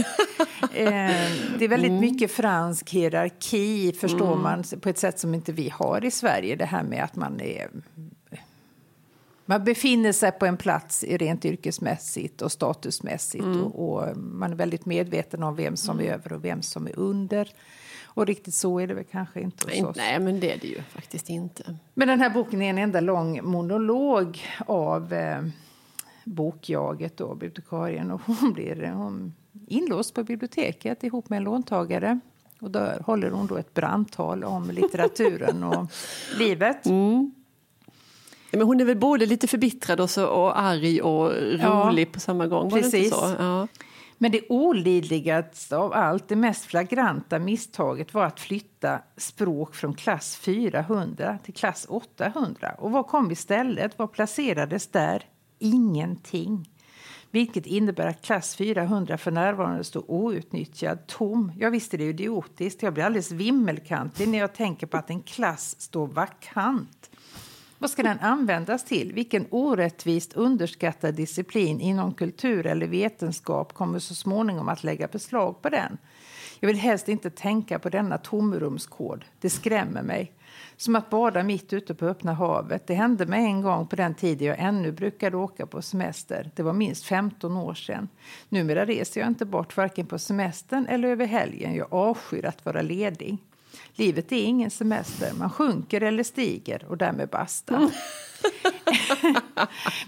Eh, 0.73 1.31
det 1.59 1.65
är 1.65 1.67
väldigt 1.67 2.01
mycket 2.01 2.31
fransk 2.31 2.89
hierarki, 2.89 3.93
förstår 4.01 4.35
man, 4.35 4.63
på 4.81 4.89
ett 4.89 4.97
sätt 4.97 5.19
som 5.19 5.35
inte 5.35 5.51
vi 5.51 5.69
har 5.69 6.05
i 6.05 6.11
Sverige. 6.11 6.55
Det 6.55 6.65
här 6.65 6.83
med 6.83 7.03
att 7.03 7.15
man 7.15 7.41
är... 7.41 7.69
Man 9.51 9.63
befinner 9.63 10.11
sig 10.11 10.31
på 10.31 10.45
en 10.45 10.57
plats 10.57 11.03
rent 11.03 11.45
yrkesmässigt 11.45 12.41
och 12.41 12.51
statusmässigt 12.51 13.43
och, 13.43 13.93
och 13.93 14.17
man 14.17 14.51
är 14.51 14.55
väldigt 14.55 14.85
medveten 14.85 15.43
om 15.43 15.55
vem 15.55 15.77
som 15.77 15.99
är 15.99 16.03
över 16.03 16.33
och 16.33 16.45
vem 16.45 16.61
som 16.61 16.87
är 16.87 16.99
under. 16.99 17.49
Och 18.05 18.25
riktigt 18.25 18.53
så 18.53 18.79
är 18.79 18.87
det 18.87 18.93
väl 18.93 19.03
kanske 19.11 19.41
inte 19.41 19.65
hos 19.65 19.73
Nej, 19.73 19.85
oss. 19.85 19.95
nej, 19.97 20.19
men 20.19 20.39
det 20.39 20.53
är 20.53 20.57
det 20.57 20.67
ju 20.67 20.81
faktiskt 20.81 21.29
inte. 21.29 21.77
Men 21.93 22.07
den 22.07 22.19
här 22.19 22.29
boken 22.29 22.61
är 22.61 22.69
en 22.69 22.77
enda 22.77 22.99
lång 22.99 23.39
monolog 23.43 24.41
av 24.65 25.13
eh, 25.13 25.43
bokjaget 26.25 27.21
och 27.21 27.37
bibliotekarien. 27.37 28.11
Och 28.11 28.21
hon 28.25 28.53
blir 28.53 28.91
hon 28.91 29.33
inlåst 29.67 30.13
på 30.13 30.23
biblioteket 30.23 31.03
ihop 31.03 31.29
med 31.29 31.37
en 31.37 31.43
låntagare. 31.43 32.19
Och 32.61 32.71
där 32.71 32.99
håller 33.05 33.31
hon 33.31 33.47
då 33.47 33.57
ett 33.57 33.73
brandtal 33.73 34.43
om 34.43 34.71
litteraturen 34.71 35.63
och 35.63 35.91
livet. 36.39 36.85
Ja, 38.51 38.57
Men 38.57 38.67
hon 38.67 38.79
är 38.79 38.85
väl 38.85 38.97
både 38.97 39.25
lite 39.25 39.47
förbittrad 39.47 39.99
och, 39.99 40.09
så, 40.09 40.27
och 40.27 40.59
arg 40.59 41.01
och 41.01 41.31
rolig 41.59 42.11
på 42.11 42.19
samma 42.19 42.47
gång? 42.47 42.69
Var 42.69 42.81
precis. 42.81 43.11
Ja. 43.11 43.67
Men 44.17 44.31
det 44.31 44.41
olidligaste 44.49 45.77
av 45.77 45.93
allt, 45.93 46.27
det 46.27 46.35
mest 46.35 46.65
flagranta 46.65 47.39
misstaget 47.39 48.13
var 48.13 48.25
att 48.25 48.39
flytta 48.39 48.99
språk 49.17 49.75
från 49.75 49.93
klass 49.93 50.35
400 50.35 51.37
till 51.43 51.53
klass 51.53 51.85
800. 51.89 52.75
Och 52.77 52.91
vad 52.91 53.07
kom 53.07 53.31
istället? 53.31 53.99
Vad 53.99 54.11
placerades 54.11 54.87
där? 54.87 55.23
Ingenting. 55.59 56.69
Vilket 57.31 57.65
innebär 57.65 58.07
att 58.07 58.21
klass 58.21 58.55
400 58.55 59.17
för 59.17 59.31
närvarande 59.31 59.83
står 59.83 60.11
outnyttjad, 60.11 61.07
tom. 61.07 61.51
Jag 61.57 61.71
visste 61.71 61.97
det 61.97 62.03
är 62.03 62.09
idiotiskt. 62.09 62.83
Jag 62.83 62.93
blir 62.93 63.03
alldeles 63.03 63.31
vimmelkantig 63.31 64.27
när 64.27 64.37
jag 64.37 64.53
tänker 64.53 64.87
på 64.87 64.97
att 64.97 65.09
en 65.09 65.21
klass 65.21 65.81
står 65.81 66.07
vakant. 66.07 67.10
Vad 67.81 67.89
ska 67.89 68.03
den 68.03 68.19
användas 68.19 68.85
till? 68.85 69.13
Vilken 69.13 69.47
orättvist 69.49 70.33
underskattad 70.33 71.15
disciplin 71.15 71.81
inom 71.81 72.13
kultur 72.13 72.65
eller 72.65 72.87
vetenskap 72.87 73.73
kommer 73.73 73.99
så 73.99 74.15
småningom 74.15 74.69
att 74.69 74.83
lägga 74.83 75.07
beslag 75.07 75.61
på 75.61 75.69
den? 75.69 75.97
Jag 76.59 76.67
vill 76.67 76.77
helst 76.77 77.09
inte 77.09 77.29
tänka 77.29 77.79
på 77.79 77.89
denna 77.89 78.17
tomrumskod. 78.17 79.25
Det 79.39 79.49
skrämmer 79.49 80.01
mig. 80.01 80.31
Som 80.77 80.95
att 80.95 81.09
bada 81.09 81.43
mitt 81.43 81.73
ute 81.73 81.95
på 81.95 82.05
öppna 82.05 82.33
havet. 82.33 82.87
Det 82.87 82.93
hände 82.93 83.25
mig 83.25 83.45
en 83.45 83.61
gång 83.61 83.87
på 83.87 83.95
den 83.95 84.15
tiden 84.15 84.47
jag 84.47 84.59
ännu 84.59 84.91
brukade 84.91 85.37
åka 85.37 85.65
på 85.65 85.81
semester. 85.81 86.51
Det 86.55 86.63
var 86.63 86.73
minst 86.73 87.05
15 87.05 87.57
år 87.57 87.73
sedan. 87.73 88.09
Numera 88.49 88.85
reser 88.85 89.21
jag 89.21 89.27
inte 89.27 89.45
bort 89.45 89.77
varken 89.77 90.05
på 90.05 90.19
semestern 90.19 90.85
eller 90.87 91.07
över 91.07 91.25
helgen. 91.25 91.75
Jag 91.75 91.93
avskyr 91.93 92.45
att 92.45 92.65
vara 92.65 92.81
ledig. 92.81 93.37
Livet 93.93 94.31
är 94.31 94.43
ingen 94.43 94.71
semester. 94.71 95.31
Man 95.37 95.49
sjunker 95.49 96.01
eller 96.01 96.23
stiger 96.23 96.85
och 96.89 96.97
därmed 96.97 97.29
basta. 97.29 97.75
Mm. 97.75 97.89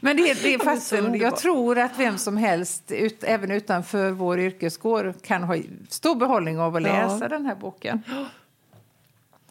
Men 0.02 0.18
det, 0.18 0.44
det 0.44 0.54
är 0.54 0.60
fasen, 0.66 1.16
jag 1.16 1.38
tror 1.38 1.80
att 1.80 2.00
vem 2.00 2.18
som 2.18 2.38
helst, 2.38 2.92
ut, 2.92 3.24
även 3.24 3.52
utanför 3.52 4.12
vår 4.12 4.40
yrkeskår 4.40 5.14
kan 5.22 5.44
ha 5.44 5.58
stor 5.90 6.16
behållning 6.16 6.60
av 6.60 6.76
att 6.76 6.82
läsa 6.82 7.20
ja. 7.22 7.28
den 7.28 7.46
här 7.46 7.56
boken. 7.56 8.02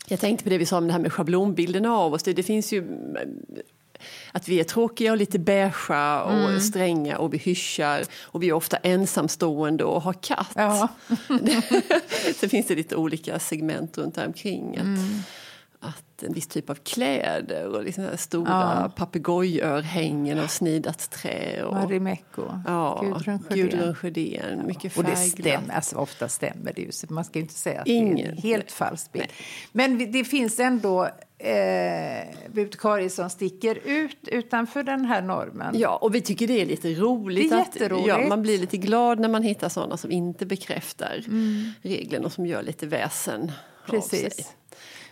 Jag 0.06 0.20
tänkte 0.20 0.44
på 0.44 0.50
det 0.50 0.58
vi 0.58 0.66
sa 0.66 0.78
om 0.78 0.86
det 0.86 0.92
här 0.92 1.00
med 1.00 1.12
schablonbilderna 1.12 1.96
av 1.96 2.12
oss. 2.12 2.22
Det, 2.22 2.32
det 2.32 2.42
finns 2.42 2.72
ju 2.72 2.84
att 4.32 4.48
vi 4.48 4.60
är 4.60 4.64
tråkiga 4.64 5.12
och 5.12 5.18
lite 5.18 5.38
beigea 5.38 6.22
och 6.22 6.48
mm. 6.48 6.60
stränga 6.60 7.18
och 7.18 7.34
vi 7.34 7.38
hyschar 7.38 8.04
och 8.22 8.42
vi 8.42 8.48
är 8.48 8.52
ofta 8.52 8.76
ensamstående 8.76 9.84
och 9.84 10.02
har 10.02 10.12
katt. 10.12 10.52
Ja. 10.54 10.88
Sen 12.34 12.48
finns 12.48 12.66
det 12.66 12.74
lite 12.74 12.96
olika 12.96 13.38
segment 13.38 13.98
runt 13.98 14.18
omkring. 14.18 14.76
Att, 14.76 14.82
mm. 14.82 15.22
att 15.80 16.22
en 16.22 16.32
viss 16.32 16.46
typ 16.46 16.70
av 16.70 16.74
kläder 16.74 17.68
och 17.68 17.84
liksom 17.84 18.08
stora 18.16 18.80
ja. 18.82 18.92
papegojörhängen 18.96 20.38
av 20.38 20.46
snidat 20.46 21.10
trä. 21.10 21.62
Och, 21.64 21.74
Marimekko, 21.74 22.42
ja, 22.66 23.20
Gudrun 23.48 23.94
Sjödén. 23.94 24.66
Mycket 24.66 24.96
och 24.96 25.04
det 25.04 25.16
stämmer, 25.16 25.74
alltså, 25.74 25.96
ofta 25.96 26.28
stämmer 26.28 26.72
det 26.72 26.80
ju, 26.80 26.90
man 27.08 27.24
ska 27.24 27.38
inte 27.38 27.54
säga 27.54 27.80
att 27.80 27.86
Ingen. 27.86 28.16
det 28.16 28.22
är 28.22 28.30
en 28.30 28.36
helt 28.36 28.72
falsk 28.72 29.12
bild. 29.12 29.28
Men 29.72 30.12
det 30.12 30.24
finns 30.24 30.60
ändå 30.60 31.08
eh, 31.42 32.28
bibliotekarier 32.46 33.08
som 33.08 33.30
sticker 33.30 33.78
ut 33.84 34.28
utanför 34.28 34.82
den 34.82 35.04
här 35.04 35.22
normen. 35.22 35.78
Ja, 35.78 35.96
och 35.96 36.14
vi 36.14 36.20
tycker 36.20 36.46
det 36.46 36.60
är 36.60 36.66
lite 36.66 36.94
roligt. 36.94 37.50
Det 37.50 37.56
är 37.56 37.58
jätteroligt. 37.58 38.12
Att, 38.14 38.20
ja, 38.20 38.28
man 38.28 38.42
blir 38.42 38.58
lite 38.58 38.76
glad 38.76 39.20
när 39.20 39.28
man 39.28 39.42
hittar 39.42 39.68
sådana 39.68 39.96
som 39.96 40.10
inte 40.10 40.46
bekräftar 40.46 41.24
mm. 41.26 41.72
reglerna 41.82 42.26
och 42.26 42.32
som 42.32 42.46
gör 42.46 42.62
lite 42.62 42.86
väsen 42.86 43.52
Precis. 43.86 44.24
av 44.24 44.30
sig. 44.30 44.46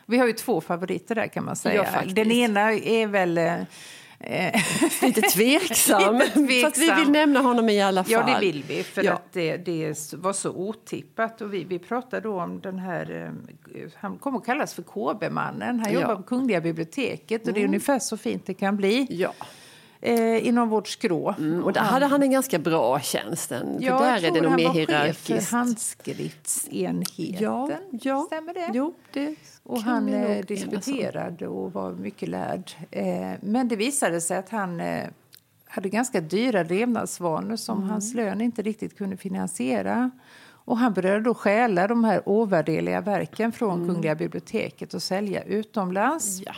Vi 0.06 0.18
har 0.18 0.26
ju 0.26 0.32
två 0.32 0.60
favoriter 0.60 1.14
där 1.14 1.26
kan 1.26 1.44
man 1.44 1.56
säga. 1.56 1.87
Ja, 1.94 2.12
den 2.14 2.32
ena 2.32 2.72
är 2.72 3.06
väl 3.06 3.38
Eh, 3.38 3.62
lite 5.02 5.20
tveksam. 5.20 6.18
Lite 6.18 6.30
tveksam. 6.30 6.70
Fast 6.70 6.78
vi 6.78 7.04
vill 7.04 7.10
nämna 7.10 7.40
honom 7.40 7.68
i 7.68 7.80
alla 7.80 8.04
fall. 8.04 8.12
Ja, 8.12 8.34
det 8.34 8.40
vill 8.40 8.64
vi. 8.68 8.82
För 8.82 9.04
ja. 9.04 9.12
att 9.12 9.32
det, 9.32 9.56
det, 9.56 10.12
var 10.14 10.32
så 10.32 10.50
otippat. 10.50 11.40
Och 11.40 11.54
vi, 11.54 11.64
vi 11.64 11.78
pratade 11.78 12.22
då 12.22 12.40
om 12.40 12.60
den 12.60 12.78
här... 12.78 13.32
Eh, 13.74 13.88
han 13.94 14.18
kommer 14.18 14.38
att 14.38 14.46
kallas 14.46 14.74
för 14.74 14.82
KB-mannen. 14.82 15.80
Han 15.80 15.92
jobbar 15.92 16.16
på 16.16 16.22
Kungliga 16.22 16.60
biblioteket. 16.60 17.42
Och 17.42 17.48
mm. 17.48 17.54
det 17.54 17.60
är 17.60 17.62
mm. 17.62 17.70
ungefär 17.70 17.98
så 17.98 18.16
fint 18.16 18.46
det 18.46 18.54
kan 18.54 18.76
bli. 18.76 19.06
Ja 19.10 19.32
eh, 20.00 20.47
inom 20.47 20.69
vårt 20.69 20.88
skrå. 20.88 21.35
Mm, 21.38 21.64
och 21.64 21.73
där 21.73 21.80
hade 21.80 22.07
han 22.07 22.23
en 22.23 22.30
ganska 22.30 22.59
bra 22.59 23.00
tjänst. 23.00 23.52
Ja, 23.80 23.99
där 23.99 24.25
är 24.25 24.30
det 24.30 24.40
nog 24.40 24.52
mer 24.52 24.69
hierarkiskt. 24.69 25.28
Han 25.28 25.37
var 25.37 25.40
chef 25.40 25.49
för 25.49 25.57
handskriftsenheten. 25.57 27.38
Ja, 27.40 27.71
ja. 27.90 28.25
Stämmer 28.26 28.54
det? 28.54 28.71
Jo, 28.73 28.95
det 29.12 29.37
och 29.62 29.80
han 29.80 30.09
eh, 30.09 30.45
disputerade 30.45 31.49
och 31.49 31.73
var 31.73 31.92
mycket 31.92 32.28
lärd. 32.28 32.71
Eh, 32.90 33.33
men 33.40 33.69
det 33.69 33.76
visade 33.76 34.21
sig 34.21 34.37
att 34.37 34.49
han 34.49 34.80
eh, 34.80 35.09
hade 35.64 35.88
ganska 35.88 36.21
dyra 36.21 36.62
levnadsvanor 36.62 37.57
som 37.57 37.78
mm. 37.78 37.90
hans 37.90 38.14
lön 38.14 38.40
inte 38.40 38.62
riktigt 38.62 38.99
kunde 38.99 39.16
finansiera. 39.16 40.11
Och 40.64 40.78
han 40.78 40.92
började 40.92 41.21
då 41.21 41.35
stjäla 41.35 41.88
de 41.88 42.04
här 42.04 42.28
ovärdeliga 42.28 43.00
verken 43.00 43.52
från 43.52 43.75
mm. 43.75 43.95
Kungliga 43.95 44.14
biblioteket 44.14 44.95
och 44.95 45.02
sälja 45.02 45.42
utomlands. 45.42 46.42
Ja. 46.47 46.54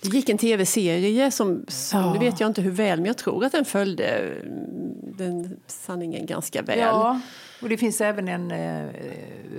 Det 0.00 0.08
gick 0.08 0.28
en 0.28 0.38
tv-serie 0.38 1.30
som, 1.30 1.64
som 1.68 2.00
ja. 2.00 2.12
nu 2.12 2.18
vet 2.18 2.40
jag 2.40 2.46
inte 2.46 2.62
hur 2.62 2.70
väl, 2.70 2.98
men 2.98 3.06
jag 3.06 3.18
tror 3.18 3.44
att 3.44 3.52
den 3.52 3.64
följde 3.64 4.06
mm, 4.06 5.16
den 5.16 5.60
sanningen 5.66 6.26
ganska 6.26 6.62
väl. 6.62 6.78
Ja, 6.78 7.20
och 7.62 7.68
det 7.68 7.76
finns 7.76 8.00
även 8.00 8.28
en 8.28 8.50
eh, 8.50 8.90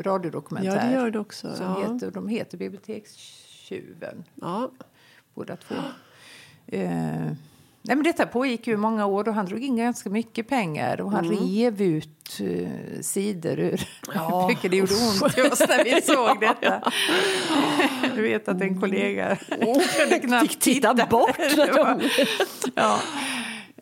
radiodokumentär. 0.01 0.75
Ja, 0.75 0.85
det 0.85 0.93
gör 0.93 1.11
det 1.11 1.19
också. 1.19 1.55
Som 1.55 1.65
ja. 1.65 1.93
heter, 1.93 2.11
de 2.11 2.27
heter 2.27 2.57
Bibliotekstjuven. 2.57 4.23
Ja. 4.35 4.71
Båda 5.33 5.55
två. 5.55 5.75
Eh, 6.67 7.31
Nej, 7.87 7.95
men 7.95 8.03
detta 8.03 8.25
pågick 8.25 8.67
ju 8.67 8.77
många 8.77 9.05
år 9.05 9.27
och 9.27 9.33
han 9.33 9.45
drog 9.45 9.63
in 9.63 9.75
ganska 9.75 10.09
mycket 10.09 10.47
pengar 10.47 11.01
och 11.01 11.11
han 11.11 11.25
mm. 11.25 11.37
rev 11.37 11.81
ut 11.81 12.39
uh, 12.41 12.67
sidor 13.01 13.59
ur 13.59 13.87
ja. 14.15 14.47
böcker. 14.49 14.69
Det 14.69 14.77
gjorde 14.77 14.93
ont 14.93 15.37
i 15.37 15.41
oss 15.41 15.59
när 15.59 15.83
vi 15.83 16.01
såg 16.01 16.39
detta. 16.61 16.91
Du 18.15 18.21
vet 18.21 18.47
att 18.47 18.61
en 18.61 18.81
kollega 18.81 19.37
oh. 19.61 19.81
kunde 19.99 20.19
knappt 20.19 20.47
Fick 20.47 20.59
titta, 20.59 20.93
titta 20.93 21.07
bort. 21.07 21.37
ja. 22.75 22.99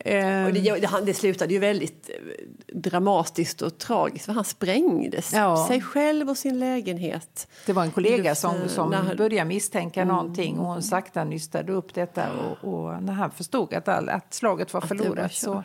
Och 0.06 0.54
det, 0.54 0.62
det, 0.62 1.02
det 1.06 1.14
slutade 1.14 1.54
ju 1.54 1.60
väldigt 1.60 2.10
eh, 2.10 2.46
dramatiskt 2.74 3.62
och 3.62 3.78
tragiskt 3.78 4.26
för 4.26 4.34
han 4.34 4.46
sprängde 4.46 5.22
ja. 5.34 5.68
sig 5.68 5.82
själv 5.82 6.30
och 6.30 6.38
sin 6.38 6.60
lägenhet. 6.60 7.48
Det 7.66 7.74
var 7.74 7.84
en 7.84 7.92
kollega 7.92 8.36
som, 8.36 8.56
som 8.68 8.90
när, 8.90 9.16
började 9.16 9.48
misstänka 9.48 10.02
mm. 10.02 10.16
någonting 10.16 10.60
och 10.60 10.66
hon 10.66 10.84
sakta 10.84 11.24
nystade 11.24 11.72
upp 11.74 11.94
detta 11.94 12.26
och, 12.32 12.74
och 12.74 13.04
när 13.04 13.14
han 13.14 13.32
förstod 13.32 13.74
att, 13.74 13.88
all, 13.88 14.10
att 14.10 14.34
slaget 14.34 14.74
var 14.74 14.82
förlorat 14.82 15.18
var 15.18 15.30
så 15.30 15.64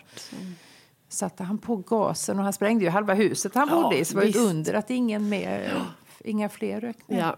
satte 1.08 1.42
han 1.42 1.58
på 1.58 1.76
gasen 1.76 2.38
och 2.38 2.44
han 2.44 2.52
sprängde 2.52 2.84
ju 2.84 2.90
halva 2.90 3.14
huset 3.14 3.54
han 3.54 3.68
ja, 3.70 3.82
bodde 3.82 3.98
i 3.98 4.04
så 4.04 4.14
det 4.14 4.20
var 4.20 4.28
ett 4.28 4.36
under 4.36 4.74
att 4.74 4.90
ingen 4.90 5.28
mer, 5.28 5.82
inga 6.24 6.48
fler 6.48 6.80
rök 6.80 6.96
ja. 7.06 7.36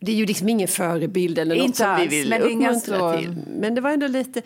Det 0.00 0.12
är 0.12 0.16
ju 0.16 0.26
liksom 0.26 0.48
ingen 0.48 0.68
förebild 0.68 1.38
eller 1.38 1.56
något 1.56 1.64
Inte 1.64 1.78
som 1.78 1.86
alls, 1.86 2.02
vi 2.02 2.22
vill 2.22 2.32
uppmuntra 2.32 3.18
till. 3.18 3.42
Men 3.46 3.74
det 3.74 3.80
var 3.80 3.90
ändå 3.90 4.06
lite 4.06 4.42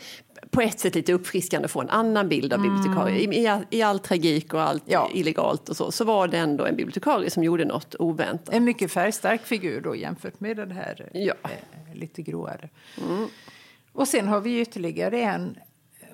på 0.53 0.61
ett 0.61 0.81
sätt 0.81 0.95
lite 0.95 1.13
uppfriskande 1.13 1.65
att 1.65 1.71
få 1.71 1.81
en 1.81 1.91
annan 1.91 2.29
bild 2.29 2.53
av 2.53 2.61
mm. 2.61 2.77
bibliotekarie. 2.77 3.19
I, 3.19 3.47
i, 3.47 3.79
I, 3.79 3.83
all 3.83 3.99
tragik 3.99 4.55
och 4.55 4.63
allt 4.63 4.83
ja. 4.87 5.11
illegalt 5.15 5.69
och 5.69 5.77
så, 5.77 5.93
så 5.93 6.05
var 6.05 6.29
det 6.29 6.39
ändå 6.39 6.67
en 6.67 6.77
bibliotekarie 6.77 7.31
som 7.31 7.45
gjorde 7.45 7.65
något 7.65 7.95
oväntat. 7.99 8.55
En 8.55 8.65
mycket 8.65 8.93
färgstark 8.93 9.47
figur 9.47 9.81
då 9.81 9.97
jämfört 9.97 10.41
med 10.41 10.57
den 10.57 10.71
här 10.71 11.11
ja. 11.13 11.35
eh, 11.45 11.95
lite 11.95 12.23
gråare. 12.23 12.69
Mm. 13.09 13.27
Och 13.93 14.09
sen 14.09 14.29
har 14.29 14.41
vi 14.41 14.61
ytterligare 14.61 15.21
en, 15.21 15.59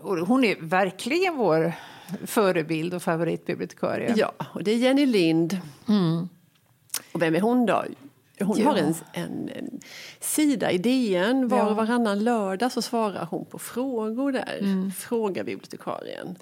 hon 0.00 0.44
är 0.44 0.56
verkligen 0.60 1.36
vår 1.36 1.72
förebild 2.26 2.94
och 2.94 3.02
favoritbibliotekarie. 3.02 4.14
Ja, 4.16 4.32
och 4.52 4.64
det 4.64 4.70
är 4.70 4.76
Jenny 4.76 5.06
Lind. 5.06 5.60
Mm. 5.88 6.28
Och 7.12 7.22
vem 7.22 7.34
är 7.34 7.40
hon 7.40 7.66
då? 7.66 7.84
Hon 8.40 8.58
ja. 8.58 8.68
har 8.68 8.76
en, 8.76 8.94
en, 9.12 9.48
en, 9.48 9.80
sida 10.20 10.72
i 10.72 10.78
DN. 10.78 11.48
Var 11.48 11.70
och 11.70 11.76
varannan 11.76 12.24
lördag 12.24 12.72
så 12.72 12.82
svarar 12.82 13.24
hon 13.30 13.44
på 13.44 13.58
frågor 13.58 14.32
där. 14.32 14.58
Mm. 14.60 14.92
Fråga 14.92 15.44
bibliotekarien. 15.44 16.36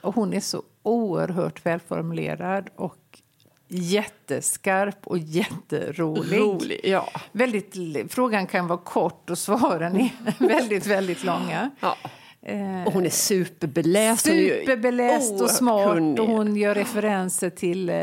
Och 0.00 0.14
hon 0.14 0.32
är 0.32 0.40
så 0.40 0.62
oerhört 0.82 1.66
välformulerad 1.66 2.70
och 2.76 3.20
jätteskarp 3.68 5.06
och 5.06 5.18
jätterolig. 5.18 6.40
Rolig, 6.40 6.80
ja. 6.84 7.08
väldigt, 7.32 8.12
frågan 8.12 8.46
kan 8.46 8.66
vara 8.66 8.78
kort 8.78 9.30
och 9.30 9.38
svaren 9.38 9.96
är 9.96 10.10
väldigt, 10.38 10.86
väldigt 10.86 11.24
långa. 11.24 11.70
Ja. 11.80 11.96
Eh, 12.42 12.86
och 12.86 12.92
hon 12.92 13.06
är 13.06 13.10
superbeläst. 13.10 14.24
Superbeläst 14.24 15.40
och 15.40 15.50
smart 15.50 15.94
kunnig. 15.94 16.20
och 16.20 16.26
hon 16.26 16.56
gör 16.56 16.74
referenser 16.74 17.50
till 17.50 17.88
eh, 17.88 17.94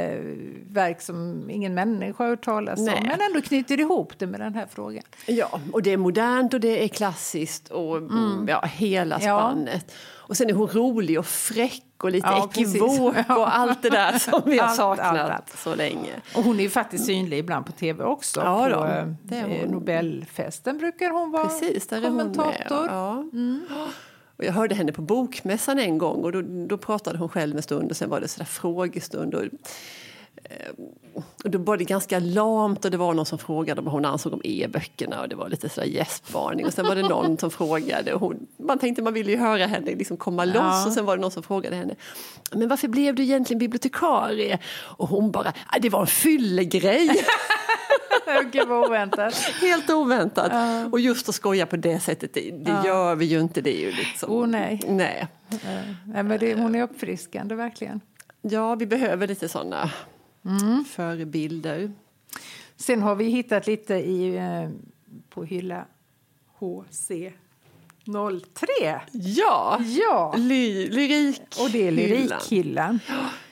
verk 0.69 1.01
som 1.01 1.49
ingen 1.49 1.73
människa 1.73 2.23
har 2.23 2.29
hört 2.29 2.45
talas 2.45 2.79
Nej. 2.79 2.97
om 2.97 3.07
men 3.07 3.21
ändå 3.21 3.41
knyter 3.41 3.79
ihop 3.79 4.13
det 4.17 4.27
med 4.27 4.39
den 4.39 4.55
här 4.55 4.67
frågan. 4.71 5.03
Ja, 5.25 5.59
och 5.73 5.81
det 5.81 5.93
är 5.93 5.97
modernt 5.97 6.53
och 6.53 6.59
det 6.59 6.83
är 6.83 6.87
klassiskt 6.87 7.69
och 7.69 7.97
mm. 7.97 8.45
ja, 8.47 8.65
hela 8.65 9.19
spannet. 9.19 9.85
Ja. 9.87 9.93
Och 10.27 10.37
sen 10.37 10.49
är 10.49 10.53
hon 10.53 10.67
rolig 10.67 11.19
och 11.19 11.25
fräck 11.25 11.83
och 12.03 12.11
lite 12.11 12.27
ja, 12.27 12.49
ekivok 12.53 13.15
och 13.29 13.55
allt 13.55 13.81
det 13.81 13.89
där 13.89 14.19
som 14.19 14.41
vi 14.45 14.57
har 14.57 14.69
saknat 14.69 15.05
allt, 15.05 15.31
allt. 15.31 15.57
så 15.57 15.75
länge. 15.75 16.11
Och 16.35 16.43
hon 16.43 16.59
är 16.59 16.63
ju 16.63 16.69
faktiskt 16.69 17.05
synlig 17.05 17.37
ibland 17.37 17.65
på 17.65 17.71
tv 17.71 18.03
också. 18.03 18.41
Ja, 18.43 18.69
på 19.29 19.35
eh, 19.35 19.69
Nobelfesten 19.69 20.77
brukar 20.77 21.09
hon 21.09 21.31
vara 21.31 21.47
Precis, 21.47 21.87
där 21.87 22.01
kommentator. 22.01 22.49
Är 22.49 22.69
hon 22.69 22.79
med, 22.79 22.89
ja. 22.89 23.37
Mm. 23.37 23.65
Och 24.37 24.43
jag 24.45 24.53
hörde 24.53 24.75
henne 24.75 24.91
på 24.91 25.01
bokmässan 25.01 25.79
en 25.79 25.97
gång 25.97 26.23
och 26.23 26.31
då, 26.31 26.41
då 26.41 26.77
pratade 26.77 27.17
hon 27.17 27.29
själv 27.29 27.55
en 27.57 27.63
stund 27.63 27.91
och 27.91 27.97
sen 27.97 28.09
var 28.09 28.19
det 28.21 28.27
sådär 28.27 28.45
frågestund. 28.45 29.33
Och, 29.35 29.43
eh, 29.43 30.71
och 31.43 31.49
då 31.51 31.57
var 31.59 31.77
det 31.77 31.83
ganska 31.83 32.19
lamt 32.19 32.85
och 32.85 32.91
det 32.91 32.97
var 32.97 33.13
någon 33.13 33.25
som 33.25 33.37
frågade 33.39 33.81
vad 33.81 33.93
hon 33.93 34.05
ansåg 34.05 34.33
om 34.33 34.41
e-böckerna 34.43 35.21
och 35.21 35.29
det 35.29 35.35
var 35.35 35.49
lite 35.49 35.69
sådär 35.69 35.87
gäspvarning 35.87 36.65
och 36.65 36.73
sen 36.73 36.85
var 36.85 36.95
det 36.95 37.01
någon 37.09 37.37
som 37.37 37.51
frågade 37.51 38.13
och 38.13 38.19
hon, 38.19 38.47
man 38.57 38.79
tänkte 38.79 39.01
man 39.01 39.13
ville 39.13 39.31
ju 39.31 39.37
höra 39.37 39.65
henne 39.65 39.95
liksom 39.95 40.17
komma 40.17 40.45
loss 40.45 40.55
Ja. 40.55 40.85
och 40.87 40.93
sen 40.93 41.05
var 41.05 41.15
det 41.17 41.21
någon 41.21 41.31
som 41.31 41.43
frågade 41.43 41.75
henne 41.75 41.95
men 42.51 42.67
varför 42.67 42.87
blev 42.87 43.15
du 43.15 43.23
egentligen 43.23 43.59
bibliotekarie? 43.59 44.59
Och 44.79 45.09
hon 45.09 45.31
bara, 45.31 45.53
"Ah, 45.67 45.79
det 45.81 45.89
var 45.89 46.01
en 46.01 46.07
fyllegrej. 46.07 47.09
Gud 48.51 48.67
vad 48.67 48.87
oväntat. 48.89 49.33
Helt 49.61 49.89
oväntat. 49.89 50.51
Och 50.93 50.99
just 50.99 51.29
att 51.29 51.35
skoja 51.35 51.65
på 51.65 51.75
det 51.75 51.99
sättet, 51.99 52.33
det, 52.33 52.51
det 52.51 52.81
gör 52.85 53.15
vi 53.15 53.25
ju 53.25 53.39
inte. 53.39 53.61
Det 53.61 53.77
är 53.77 53.81
ju 53.81 53.91
liksom... 53.91 54.31
Oh, 54.31 54.47
nej. 54.47 54.81
nej. 54.87 55.27
Nej, 56.05 56.23
men 56.23 56.39
det, 56.39 56.53
hon 56.55 56.75
är 56.75 56.83
uppfriskande 56.83 57.55
verkligen. 57.55 58.01
Ja, 58.41 58.75
vi 58.75 58.85
behöver 58.85 59.27
lite 59.27 59.49
sådana 59.49 59.91
Mm. 60.45 60.85
förebilder. 60.85 61.91
Sen 62.77 63.01
har 63.01 63.15
vi 63.15 63.25
hittat 63.25 63.67
lite 63.67 63.93
i, 63.95 64.35
eh, 64.37 64.69
på 65.29 65.43
hylla 65.43 65.85
HC03. 66.59 67.31
Ja, 69.11 69.79
Ja, 69.85 70.33
Ly, 70.37 70.89
lyrik. 70.89 71.41
och 71.59 71.69
det 71.71 71.87
är 71.87 71.91
lyrikhyllan. 71.91 72.99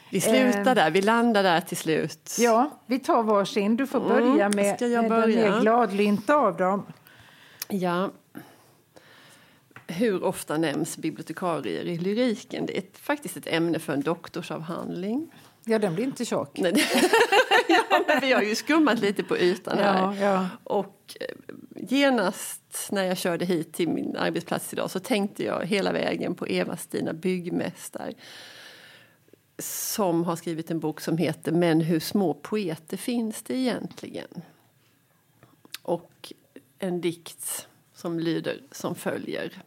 Vi 0.10 0.22
slutar 0.22 0.60
Eh. 0.68 0.76
där, 0.76 0.92
vi 0.92 1.02
landar 1.02 1.44
där 1.44 1.62
till 1.62 1.78
slut. 1.78 2.36
Ja, 2.40 2.80
vi 2.86 3.00
tar 3.00 3.24
varsin. 3.24 3.76
Du 3.78 3.88
får 3.88 4.00
börja 4.00 4.50
med 4.50 4.60
Mm, 4.66 4.76
ska 4.76 4.88
jag 4.88 5.02
med 5.02 5.10
börja? 5.12 5.44
den 5.44 5.52
mer 5.54 5.62
gladlynta 5.62 6.36
av 6.36 6.58
dem. 6.58 6.86
Ja. 7.70 8.12
Hur 9.88 10.24
ofta 10.24 10.58
nämns 10.58 10.98
bibliotekarier 10.98 11.84
i 11.84 11.98
lyriken? 11.98 12.66
Det 12.66 12.78
är 12.78 12.84
faktiskt 13.02 13.38
ett 13.38 13.48
ämne 13.48 13.80
för 13.80 13.94
en 13.94 14.02
doktorsavhandling. 14.02 15.32
Ja, 15.64 15.80
den 15.80 15.96
blir 15.96 16.06
inte 16.06 16.26
tjock. 16.26 16.60
Ja, 17.68 18.00
men 18.08 18.20
vi 18.22 18.34
har 18.34 18.42
ju 18.42 18.56
skummat 18.56 19.00
lite 19.00 19.24
på 19.24 19.38
ytan 19.38 19.78
här. 19.78 19.98
Ja, 20.02 20.16
ja. 20.16 20.48
Och 20.64 21.18
eh, 21.20 21.36
genast 21.90 22.88
när 22.92 23.04
jag 23.04 23.18
körde 23.18 23.46
hit 23.46 23.74
till 23.74 23.90
min 23.90 24.16
arbetsplats 24.18 24.74
idag 24.74 24.92
så 24.92 25.00
tänkte 25.00 25.44
jag 25.44 25.66
hela 25.66 25.92
vägen 25.92 26.36
på 26.36 26.48
Eva-Stina 26.48 27.14
Byggmästar 27.14 28.14
som 29.60 30.24
har 30.24 30.36
skrivit 30.36 30.72
en 30.72 30.80
bok 30.80 31.02
som 31.02 31.18
heter 31.18 31.52
Men 31.52 31.82
hur 31.82 32.00
små 32.00 32.34
poeter 32.34 32.98
finns 32.98 33.44
det 33.44 33.56
egentligen? 33.56 34.42
Och 35.82 36.34
en 36.80 37.02
dikt 37.02 37.68
som 37.94 38.20
lyder 38.20 38.62
som 38.72 38.96
följer. 38.96 39.64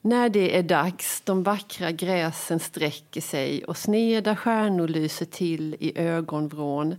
När 0.00 0.28
det 0.28 0.58
är 0.58 0.62
dags, 0.62 1.20
de 1.20 1.42
vackra 1.42 1.92
gräsen 1.92 2.60
sträcker 2.60 3.20
sig 3.20 3.64
och 3.64 3.76
sneda 3.76 4.36
stjärnor 4.36 4.88
lyser 4.88 5.26
till 5.26 5.76
i 5.80 5.98
ögonvrån 5.98 6.96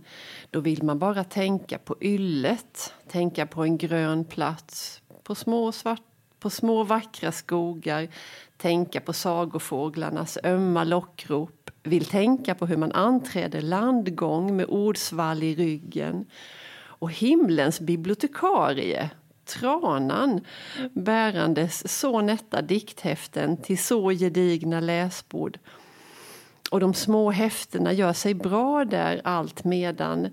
då 0.50 0.60
vill 0.60 0.82
man 0.82 0.98
bara 0.98 1.24
tänka 1.24 1.78
på 1.78 1.96
yllet, 2.00 2.94
tänka 3.08 3.46
på 3.46 3.62
en 3.62 3.78
grön 3.78 4.24
plats 4.24 5.02
på 5.22 5.34
små, 5.34 5.72
svart, 5.72 6.02
på 6.38 6.50
små 6.50 6.84
vackra 6.84 7.32
skogar 7.32 8.08
tänka 8.60 9.00
på 9.00 9.12
sagofåglarnas 9.12 10.38
ömma 10.44 10.84
lockrop 10.84 11.59
vill 11.82 12.04
tänka 12.04 12.54
på 12.54 12.66
hur 12.66 12.76
man 12.76 12.92
anträder 12.92 13.60
landgång 13.60 14.56
med 14.56 14.66
ordsvall 14.68 15.42
i 15.42 15.54
ryggen 15.54 16.26
och 16.82 17.12
himlens 17.12 17.80
bibliotekarie 17.80 19.10
Tranan 19.44 20.40
bärandes 20.92 21.98
så 21.98 22.20
nätta 22.20 22.62
dikthäften 22.62 23.56
till 23.56 23.78
så 23.78 24.10
gedigna 24.10 24.80
läsbord. 24.80 25.58
Och 26.70 26.80
de 26.80 26.94
små 26.94 27.30
häftena 27.30 27.92
gör 27.92 28.12
sig 28.12 28.34
bra 28.34 28.84
där 28.84 29.20
allt 29.24 29.64
medan 29.64 30.28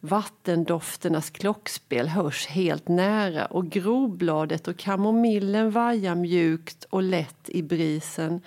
vattendofternas 0.00 1.30
klockspel 1.30 2.08
hörs 2.08 2.46
helt 2.46 2.88
nära 2.88 3.46
och 3.46 3.70
grobladet 3.70 4.68
och 4.68 4.76
kamomillen 4.76 5.70
vajar 5.70 6.14
mjukt 6.14 6.84
och 6.84 7.02
lätt 7.02 7.48
i 7.48 7.62
brisen 7.62 8.40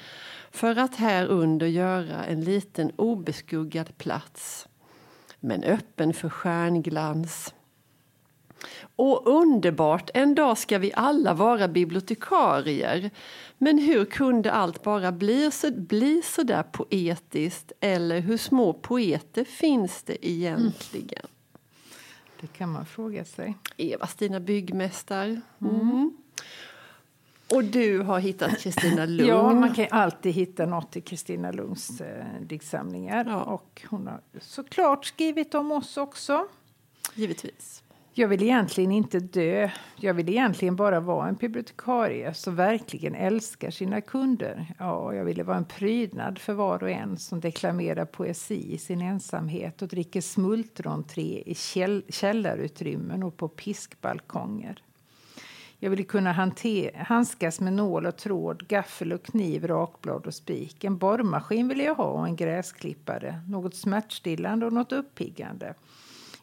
för 0.55 0.75
att 0.75 0.95
här 0.95 1.25
under 1.25 1.67
göra 1.67 2.25
en 2.25 2.41
liten 2.41 2.91
obeskuggad 2.95 3.97
plats 3.97 4.67
men 5.39 5.63
öppen 5.63 6.13
för 6.13 6.29
stjärnglans. 6.29 7.53
Och 8.95 9.27
underbart, 9.27 10.09
en 10.13 10.35
dag 10.35 10.57
ska 10.57 10.77
vi 10.77 10.93
alla 10.93 11.33
vara 11.33 11.67
bibliotekarier. 11.67 13.11
Men 13.57 13.77
hur 13.77 14.05
kunde 14.05 14.51
allt 14.51 14.83
bara 14.83 15.11
bli 15.11 15.51
så, 15.51 15.71
bli 15.71 16.21
så 16.21 16.43
där 16.43 16.63
poetiskt? 16.63 17.71
Eller 17.79 18.19
hur 18.19 18.37
små 18.37 18.73
poeter 18.73 19.43
finns 19.43 20.03
det 20.03 20.27
egentligen? 20.27 21.27
Det 22.41 22.47
kan 22.47 22.71
man 22.71 22.85
fråga 22.85 23.25
sig. 23.25 23.57
Eva-Stina 23.77 24.39
Byggmästar. 24.39 25.41
Mm. 25.61 26.17
Och 27.53 27.63
du 27.63 27.99
har 27.99 28.19
hittat 28.19 28.59
Kristina 28.61 29.05
Lugn. 29.05 29.29
Ja, 29.29 29.53
man 29.53 29.73
kan 29.73 29.87
alltid 29.89 30.33
hitta 30.33 30.65
något 30.65 30.95
i 30.95 31.01
Kristina 31.01 31.51
Lunds 31.51 32.01
eh, 32.01 32.25
diktsamlingar. 32.41 33.25
Ja. 33.25 33.43
Och 33.43 33.81
hon 33.89 34.07
har 34.07 34.21
såklart 34.39 35.05
skrivit 35.05 35.55
om 35.55 35.71
oss 35.71 35.97
också. 35.97 36.47
Givetvis. 37.13 37.81
Jag 38.17 38.27
vill 38.27 38.43
egentligen 38.43 38.91
inte 38.91 39.19
dö. 39.19 39.69
Jag 39.95 40.13
vill 40.13 40.29
egentligen 40.29 40.75
bara 40.75 40.99
vara 40.99 41.27
en 41.27 41.35
bibliotekarie 41.35 42.33
som 42.33 42.55
verkligen 42.55 43.15
älskar 43.15 43.71
sina 43.71 44.01
kunder. 44.01 44.73
Ja, 44.79 45.13
jag 45.13 45.25
ville 45.25 45.43
vara 45.43 45.57
en 45.57 45.65
prydnad 45.65 46.39
för 46.39 46.53
var 46.53 46.83
och 46.83 46.89
en 46.89 47.17
som 47.17 47.39
deklamerar 47.39 48.05
poesi 48.05 48.73
i 48.73 48.77
sin 48.77 49.01
ensamhet 49.01 49.81
och 49.81 49.87
dricker 49.87 50.21
smultronte 50.21 51.21
i 51.21 51.55
käll 51.55 52.03
källarutrymmen 52.09 53.23
och 53.23 53.37
på 53.37 53.47
piskbalkonger. 53.47 54.81
Jag 55.85 55.89
ville 55.89 56.03
kunna 56.03 56.31
handskas 56.95 57.59
med 57.59 57.73
nål 57.73 58.05
och 58.05 58.17
tråd, 58.17 58.67
gaffel 58.67 59.13
och 59.13 59.23
kniv, 59.23 59.67
rakblad 59.67 60.27
och 60.27 60.33
spik. 60.33 60.83
En 60.83 60.97
borrmaskin 60.97 61.67
ville 61.67 61.83
jag 61.83 61.95
ha 61.95 62.03
och 62.03 62.27
en 62.27 62.35
gräsklippare. 62.35 63.41
Något 63.47 63.75
smärtstillande 63.75 64.65
och 64.65 64.73
något 64.73 64.91
uppiggande. 64.91 65.73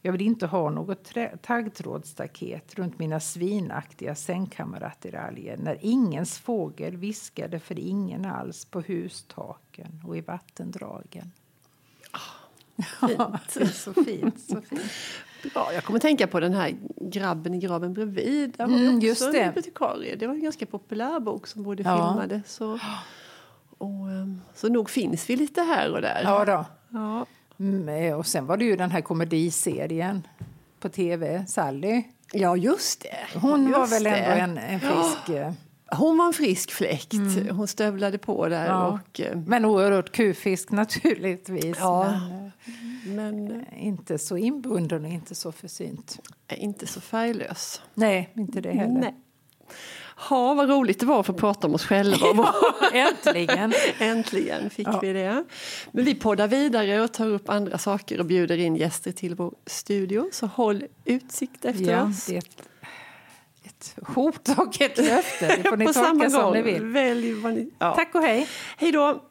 Jag 0.02 0.12
vill 0.12 0.20
inte 0.20 0.46
ha 0.46 0.70
något 0.70 1.12
taggtrådsstaket 1.42 2.74
runt 2.74 2.98
mina 2.98 3.20
svinaktiga 3.20 4.14
sängkammarattiraljer 4.14 5.56
när 5.56 5.78
ingens 5.80 6.38
fågel 6.38 6.96
viskade 6.96 7.58
för 7.58 7.78
ingen 7.78 8.24
alls 8.24 8.64
på 8.64 8.80
hustaken 8.80 10.02
och 10.06 10.16
i 10.16 10.20
vattendragen. 10.20 11.32
Ja, 13.00 13.38
det 13.54 13.60
är 13.60 13.66
så 13.66 13.92
fint. 13.94 14.40
Så 14.40 14.60
fint. 14.60 14.82
Bra, 15.54 15.70
jag 15.74 15.84
kommer 15.84 15.98
tänka 15.98 16.26
på 16.26 16.40
den 16.40 16.54
här 16.54 16.74
Grabben 17.00 17.54
i 17.54 17.58
graven 17.58 17.94
bredvid. 17.94 18.54
Där 18.56 18.66
var 18.66 18.72
Mm, 18.76 18.86
det 18.86 18.96
också 18.96 19.06
just 19.06 19.22
en 19.22 19.32
det. 19.32 19.44
bibliotekarie. 19.46 20.16
Det 20.16 20.26
var 20.26 20.34
en 20.34 20.42
ganska 20.42 20.66
populär 20.66 21.20
bok 21.20 21.46
som 21.46 21.62
både 21.62 21.82
Ja. 21.82 21.96
filmades 21.96 22.60
och, 22.60 22.78
och, 23.78 24.10
ehm, 24.10 24.40
Så 24.54 24.68
nog 24.68 24.90
finns 24.90 25.30
vi 25.30 25.36
lite 25.36 25.60
här 25.62 25.92
och 25.92 26.00
där. 26.02 26.20
Ja, 26.24 26.44
då. 26.44 26.64
Ja. 26.88 27.26
Mm, 27.58 27.88
eh, 27.88 28.14
och 28.18 28.26
sen 28.26 28.46
var 28.46 28.56
det 28.56 28.64
ju 28.64 28.76
den 28.76 28.90
här 28.90 29.00
komediserien 29.00 30.26
på 30.80 30.88
tv, 30.88 31.44
Sally. 31.48 32.02
Ja, 32.32 32.56
just 32.56 33.00
det. 33.02 33.38
Hon 33.38 33.70
var 33.72 33.80
Just 33.80 33.92
väl 33.92 34.02
det. 34.04 34.10
ändå 34.10 34.60
en, 34.60 34.68
en 34.74 34.80
frisk... 34.80 35.28
eh, 35.28 35.52
Hon 35.96 36.18
var 36.18 36.26
en 36.26 36.32
frisk 36.32 36.70
fläkt. 36.72 37.12
Hon 37.50 37.68
stövlade 37.68 38.18
på 38.18 38.48
där. 38.48 38.66
Ja. 38.66 38.86
Och, 38.86 39.20
eh, 39.20 39.36
Men 39.46 39.64
oerhört 39.64 40.12
kufisk 40.12 40.70
naturligtvis. 40.70 41.76
Ja. 41.80 42.20
Men, 43.04 43.46
men 43.46 43.50
eh, 43.50 43.86
inte 43.86 44.18
så 44.18 44.36
inbunden 44.36 45.04
och 45.04 45.10
inte 45.10 45.34
så 45.34 45.52
försynt. 45.52 46.18
eh, 46.48 46.62
inte 46.64 46.86
så 46.86 47.00
färglös. 47.00 47.82
Nej, 47.94 48.30
inte 48.36 48.60
det 48.60 48.70
heller. 48.72 49.00
Nej. 49.00 49.14
Ha, 50.28 50.54
vad 50.54 50.68
roligt 50.68 51.00
det 51.00 51.06
var 51.06 51.20
att 51.20 51.26
få 51.26 51.32
prata 51.32 51.66
om 51.66 51.74
oss 51.74 51.84
själva. 51.84 52.16
vår- 52.34 52.48
Äntligen! 52.94 53.72
Äntligen 53.98 54.70
fick 54.70 54.88
Ja. 54.88 54.98
vi 55.02 55.12
det. 55.12 55.44
Men 55.92 56.04
vi 56.04 56.14
poddar 56.14 56.48
vidare 56.48 57.00
och 57.00 57.12
tar 57.12 57.26
upp 57.26 57.48
andra 57.48 57.78
saker 57.78 58.20
och 58.20 58.26
bjuder 58.26 58.56
in 58.58 58.76
gäster 58.76 59.12
till 59.12 59.34
vår 59.34 59.54
studio. 59.66 60.28
Så 60.32 60.46
håll 60.46 60.84
utsikt 61.04 61.64
efter 61.64 61.90
Ja, 61.92 62.02
oss. 62.04 62.26
det 62.26 62.42
ett, 63.82 64.08
hot 64.08 64.48
och 64.58 64.80
ett 64.80 64.98
löfte. 64.98 65.46
Det 65.46 65.68
får 65.68 65.76
ni 65.76 65.84
tolka 65.92 66.30
som 66.30 66.52
ni 66.52 66.62
vill. 66.62 66.84
Välj 66.84 67.32
vad 67.32 67.54
ni... 67.54 67.70
Ja. 67.78 67.94
Tack 67.94 68.14
och 68.14 68.22
hej! 68.22 68.48
Hej 68.76 68.92
då! 68.92 69.22